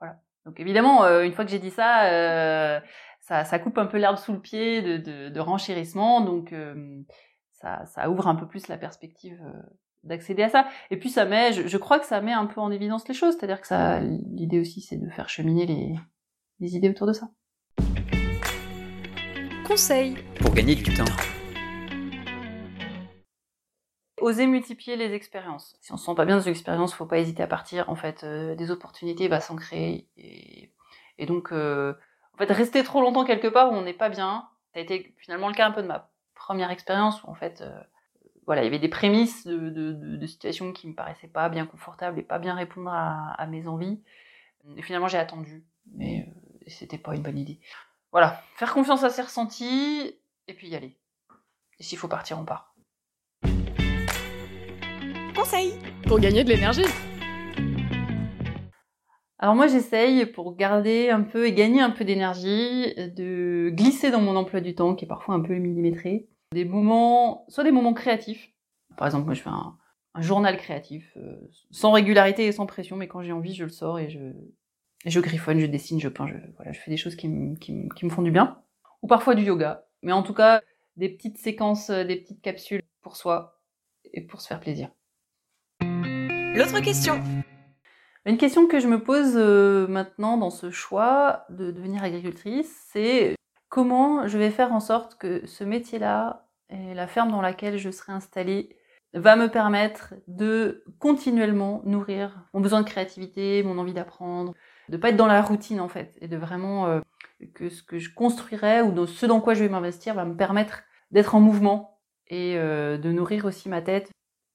Voilà. 0.00 0.20
Donc 0.46 0.60
évidemment, 0.60 1.04
une 1.20 1.32
fois 1.32 1.44
que 1.44 1.50
j'ai 1.50 1.58
dit 1.58 1.70
ça, 1.70 2.80
ça, 3.24 3.42
ça 3.44 3.58
coupe 3.58 3.78
un 3.78 3.86
peu 3.86 3.96
l'herbe 3.96 4.18
sous 4.18 4.34
le 4.34 4.40
pied 4.40 4.82
de, 4.82 4.98
de, 4.98 5.28
de 5.30 5.40
renchérissement, 5.40 6.20
donc 6.20 6.52
euh, 6.52 7.02
ça, 7.52 7.86
ça 7.86 8.10
ouvre 8.10 8.28
un 8.28 8.34
peu 8.34 8.46
plus 8.46 8.68
la 8.68 8.76
perspective 8.76 9.40
euh, 9.42 9.62
d'accéder 10.02 10.42
à 10.42 10.50
ça. 10.50 10.68
Et 10.90 10.98
puis 10.98 11.08
ça 11.08 11.24
met, 11.24 11.54
je, 11.54 11.66
je, 11.66 11.76
crois 11.78 11.98
que 11.98 12.04
ça 12.04 12.20
met 12.20 12.34
un 12.34 12.44
peu 12.44 12.60
en 12.60 12.70
évidence 12.70 13.08
les 13.08 13.14
choses, 13.14 13.34
c'est-à-dire 13.34 13.62
que 13.62 13.66
ça, 13.66 14.00
l'idée 14.00 14.60
aussi, 14.60 14.82
c'est 14.82 14.98
de 14.98 15.08
faire 15.08 15.30
cheminer 15.30 15.64
les, 15.64 15.94
les 16.60 16.76
idées 16.76 16.90
autour 16.90 17.06
de 17.06 17.14
ça. 17.14 17.30
Conseil 19.66 20.18
pour 20.40 20.52
gagner 20.52 20.74
du 20.74 20.82
temps. 20.82 21.04
Oser 24.20 24.46
multiplier 24.46 24.96
les 24.98 25.14
expériences. 25.14 25.78
Si 25.80 25.92
on 25.92 25.96
se 25.96 26.04
sent 26.04 26.14
pas 26.14 26.26
bien 26.26 26.36
dans 26.36 26.42
une 26.42 26.50
expérience, 26.50 26.92
faut 26.92 27.06
pas 27.06 27.18
hésiter 27.18 27.42
à 27.42 27.46
partir. 27.46 27.88
En 27.88 27.96
fait, 27.96 28.22
euh, 28.22 28.54
des 28.54 28.70
opportunités 28.70 29.28
va 29.28 29.40
s'en 29.40 29.56
créer. 29.56 30.10
Et, 30.18 30.74
et 31.16 31.24
donc, 31.24 31.52
euh, 31.52 31.94
en 32.34 32.36
fait, 32.36 32.52
rester 32.52 32.82
trop 32.82 33.00
longtemps 33.00 33.24
quelque 33.24 33.46
part 33.46 33.72
où 33.72 33.74
on 33.74 33.82
n'est 33.82 33.92
pas 33.92 34.08
bien, 34.08 34.48
ça 34.72 34.80
a 34.80 34.82
été 34.82 35.14
finalement 35.18 35.48
le 35.48 35.54
cas 35.54 35.66
un 35.66 35.70
peu 35.70 35.82
de 35.82 35.86
ma 35.86 36.10
première 36.34 36.70
expérience 36.70 37.22
où 37.22 37.30
en 37.30 37.34
fait, 37.34 37.60
euh, 37.60 37.80
voilà, 38.46 38.62
il 38.62 38.64
y 38.64 38.68
avait 38.68 38.80
des 38.80 38.88
prémices 38.88 39.46
de, 39.46 39.70
de, 39.70 39.92
de, 39.92 40.16
de, 40.16 40.26
situations 40.26 40.72
qui 40.72 40.88
me 40.88 40.94
paraissaient 40.94 41.28
pas 41.28 41.48
bien 41.48 41.64
confortables 41.64 42.18
et 42.18 42.22
pas 42.22 42.38
bien 42.38 42.54
répondre 42.54 42.90
à, 42.90 43.32
à 43.38 43.46
mes 43.46 43.66
envies. 43.68 44.02
Et 44.76 44.82
finalement, 44.82 45.08
j'ai 45.08 45.18
attendu. 45.18 45.64
Mais 45.94 46.26
c'était 46.66 46.98
pas 46.98 47.14
une 47.14 47.22
bonne 47.22 47.38
idée. 47.38 47.60
Voilà, 48.10 48.42
faire 48.56 48.72
confiance 48.72 49.04
à 49.04 49.10
ses 49.10 49.22
ressentis 49.22 50.14
et 50.48 50.54
puis 50.54 50.68
y 50.68 50.76
aller. 50.76 50.96
Et 51.78 51.82
s'il 51.82 51.98
faut 51.98 52.08
partir, 52.08 52.38
on 52.38 52.44
part. 52.44 52.74
Conseil 55.34 55.74
pour 56.06 56.20
gagner 56.20 56.44
de 56.44 56.48
l'énergie. 56.48 56.84
Alors 59.44 59.56
moi 59.56 59.66
j'essaye 59.66 60.24
pour 60.24 60.56
garder 60.56 61.10
un 61.10 61.20
peu 61.20 61.46
et 61.46 61.52
gagner 61.52 61.82
un 61.82 61.90
peu 61.90 62.06
d'énergie 62.06 62.94
de 62.96 63.68
glisser 63.74 64.10
dans 64.10 64.22
mon 64.22 64.36
emploi 64.36 64.62
du 64.62 64.74
temps 64.74 64.94
qui 64.94 65.04
est 65.04 65.08
parfois 65.08 65.34
un 65.34 65.42
peu 65.42 65.54
millimétré 65.56 66.30
des 66.54 66.64
moments, 66.64 67.44
soit 67.48 67.62
des 67.62 67.70
moments 67.70 67.92
créatifs. 67.92 68.54
Par 68.96 69.06
exemple 69.06 69.26
moi 69.26 69.34
je 69.34 69.42
fais 69.42 69.50
un, 69.50 69.76
journal 70.18 70.56
créatif 70.56 71.12
euh, 71.18 71.36
sans 71.70 71.92
régularité 71.92 72.46
et 72.46 72.52
sans 72.52 72.64
pression 72.64 72.96
mais 72.96 73.06
quand 73.06 73.20
j'ai 73.20 73.32
envie 73.32 73.54
je 73.54 73.64
le 73.64 73.70
sors 73.70 73.98
et 73.98 74.08
je, 74.08 75.20
griffonne, 75.20 75.60
je 75.60 75.66
dessine, 75.66 76.00
je 76.00 76.08
peins, 76.08 76.26
je, 76.26 76.36
voilà, 76.56 76.72
je 76.72 76.80
fais 76.80 76.90
des 76.90 76.96
choses 76.96 77.14
qui, 77.14 77.28
me, 77.28 77.54
qui 77.56 77.74
me 77.74 78.10
font 78.10 78.22
du 78.22 78.30
bien. 78.30 78.62
Ou 79.02 79.08
parfois 79.08 79.34
du 79.34 79.42
yoga. 79.42 79.84
Mais 80.00 80.12
en 80.12 80.22
tout 80.22 80.32
cas 80.32 80.62
des 80.96 81.10
petites 81.10 81.36
séquences, 81.36 81.90
des 81.90 82.16
petites 82.16 82.40
capsules 82.40 82.80
pour 83.02 83.18
soi 83.18 83.60
et 84.10 84.22
pour 84.22 84.40
se 84.40 84.48
faire 84.48 84.60
plaisir. 84.60 84.88
L'autre 85.82 86.80
question. 86.80 87.20
Une 88.26 88.38
question 88.38 88.66
que 88.66 88.80
je 88.80 88.86
me 88.86 89.02
pose 89.02 89.34
euh, 89.36 89.86
maintenant 89.86 90.38
dans 90.38 90.50
ce 90.50 90.70
choix 90.70 91.44
de 91.50 91.70
devenir 91.70 92.02
agricultrice, 92.02 92.88
c'est 92.90 93.36
comment 93.68 94.26
je 94.26 94.38
vais 94.38 94.50
faire 94.50 94.72
en 94.72 94.80
sorte 94.80 95.18
que 95.18 95.46
ce 95.46 95.64
métier-là 95.64 96.46
et 96.70 96.94
la 96.94 97.06
ferme 97.06 97.30
dans 97.30 97.42
laquelle 97.42 97.76
je 97.76 97.90
serai 97.90 98.12
installée 98.12 98.76
va 99.12 99.36
me 99.36 99.48
permettre 99.48 100.14
de 100.26 100.84
continuellement 100.98 101.82
nourrir 101.84 102.44
mon 102.54 102.60
besoin 102.60 102.80
de 102.80 102.88
créativité, 102.88 103.62
mon 103.62 103.78
envie 103.78 103.92
d'apprendre, 103.92 104.54
de 104.88 104.96
pas 104.96 105.10
être 105.10 105.16
dans 105.16 105.26
la 105.26 105.42
routine 105.42 105.80
en 105.80 105.88
fait, 105.88 106.16
et 106.20 106.26
de 106.26 106.36
vraiment 106.36 106.86
euh, 106.86 107.00
que 107.54 107.68
ce 107.68 107.82
que 107.82 107.98
je 107.98 108.12
construirai 108.12 108.80
ou 108.82 109.06
ce 109.06 109.26
dans 109.26 109.40
quoi 109.40 109.54
je 109.54 109.62
vais 109.62 109.68
m'investir 109.68 110.14
va 110.14 110.24
me 110.24 110.36
permettre 110.36 110.82
d'être 111.10 111.34
en 111.34 111.40
mouvement 111.40 112.00
et 112.28 112.56
euh, 112.56 112.96
de 112.96 113.12
nourrir 113.12 113.44
aussi 113.44 113.68
ma 113.68 113.82
tête 113.82 114.10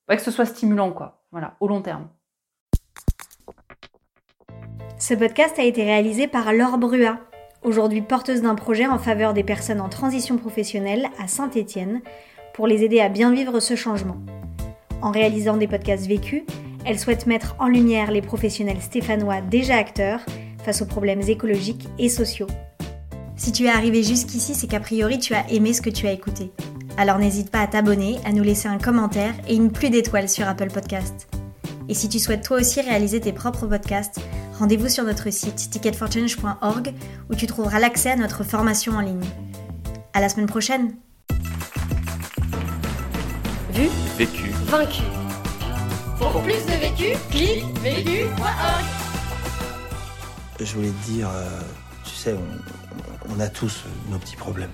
pas 0.10 0.16
que 0.16 0.24
ce 0.24 0.32
soit 0.32 0.48
stimulant, 0.48 0.92
quoi. 0.92 1.24
Voilà, 1.30 1.56
au 1.60 1.68
long 1.68 1.84
terme. 1.84 2.10
Ce 5.02 5.14
podcast 5.14 5.58
a 5.58 5.64
été 5.64 5.82
réalisé 5.84 6.28
par 6.28 6.52
Laure 6.52 6.78
Brua, 6.78 7.20
aujourd'hui 7.64 8.02
porteuse 8.02 8.42
d'un 8.42 8.56
projet 8.56 8.86
en 8.86 9.00
faveur 9.00 9.34
des 9.34 9.46
personnes 9.46 9.80
en 9.80 9.88
transition 9.88 10.38
professionnelle 10.38 11.08
à 11.18 11.30
Saint-Étienne, 11.30 12.02
pour 12.54 12.68
les 12.68 12.84
aider 12.84 13.00
à 13.00 13.08
bien 13.08 13.32
vivre 13.32 13.62
ce 13.62 13.78
changement. 13.78 14.18
En 15.02 15.12
réalisant 15.12 15.56
des 15.56 15.70
podcasts 15.70 16.06
vécus, 16.06 16.44
elle 16.86 17.00
souhaite 17.00 17.28
mettre 17.28 17.56
en 17.60 17.70
lumière 17.70 18.12
les 18.12 18.22
professionnels 18.22 18.82
stéphanois 18.82 19.40
déjà 19.40 19.78
acteurs 19.78 20.20
face 20.66 20.82
aux 20.82 20.86
problèmes 20.86 21.22
écologiques 21.22 21.88
et 21.98 22.10
sociaux. 22.10 22.48
Si 23.38 23.54
tu 23.54 23.68
es 23.68 23.70
arrivé 23.70 24.04
jusqu'ici, 24.04 24.54
c'est 24.54 24.68
qu'a 24.68 24.82
priori 24.82 25.18
tu 25.18 25.34
as 25.34 25.50
aimé 25.50 25.72
ce 25.72 25.82
que 25.82 25.90
tu 25.90 26.08
as 26.08 26.12
écouté. 26.12 26.52
Alors 26.98 27.20
n'hésite 27.20 27.52
pas 27.52 27.62
à 27.62 27.68
t'abonner, 27.68 28.18
à 28.26 28.34
nous 28.34 28.44
laisser 28.44 28.68
un 28.68 28.80
commentaire 28.80 29.34
et 29.48 29.56
une 29.56 29.72
pluie 29.72 29.92
d'étoiles 29.92 30.28
sur 30.28 30.46
Apple 30.46 30.72
Podcast. 30.72 31.30
Et 31.88 31.94
si 31.94 32.10
tu 32.10 32.20
souhaites 32.20 32.44
toi 32.44 32.58
aussi 32.58 32.82
réaliser 32.82 33.22
tes 33.22 33.32
propres 33.32 33.66
podcasts, 33.66 34.20
rendez-vous 34.60 34.90
sur 34.90 35.04
notre 35.04 35.32
site 35.32 35.56
ticketforchange.org 35.72 36.94
où 37.30 37.36
tu 37.36 37.48
trouveras 37.48 37.80
l'accès 37.80 38.12
à 38.12 38.16
notre 38.16 38.44
formation 38.44 38.94
en 38.94 39.02
ligne. 39.02 39.26
À 40.14 40.22
la 40.22 40.30
semaine 40.30 40.48
prochaine. 40.48 40.96
Vu, 43.72 43.88
Vécu. 44.18 44.50
vaincu. 44.66 45.02
Pour 46.18 46.42
plus 46.44 46.66
de 46.66 46.80
vécu, 46.80 47.18
clique 47.32 47.64
vécu.org. 47.80 48.86
Je 50.60 50.74
voulais 50.76 50.90
te 50.90 51.10
dire, 51.10 51.30
euh, 51.30 51.62
tu 52.04 52.12
sais, 52.12 52.34
on, 52.34 53.34
on 53.34 53.40
a 53.40 53.48
tous 53.48 53.84
nos 54.10 54.20
petits 54.20 54.36
problèmes. 54.36 54.72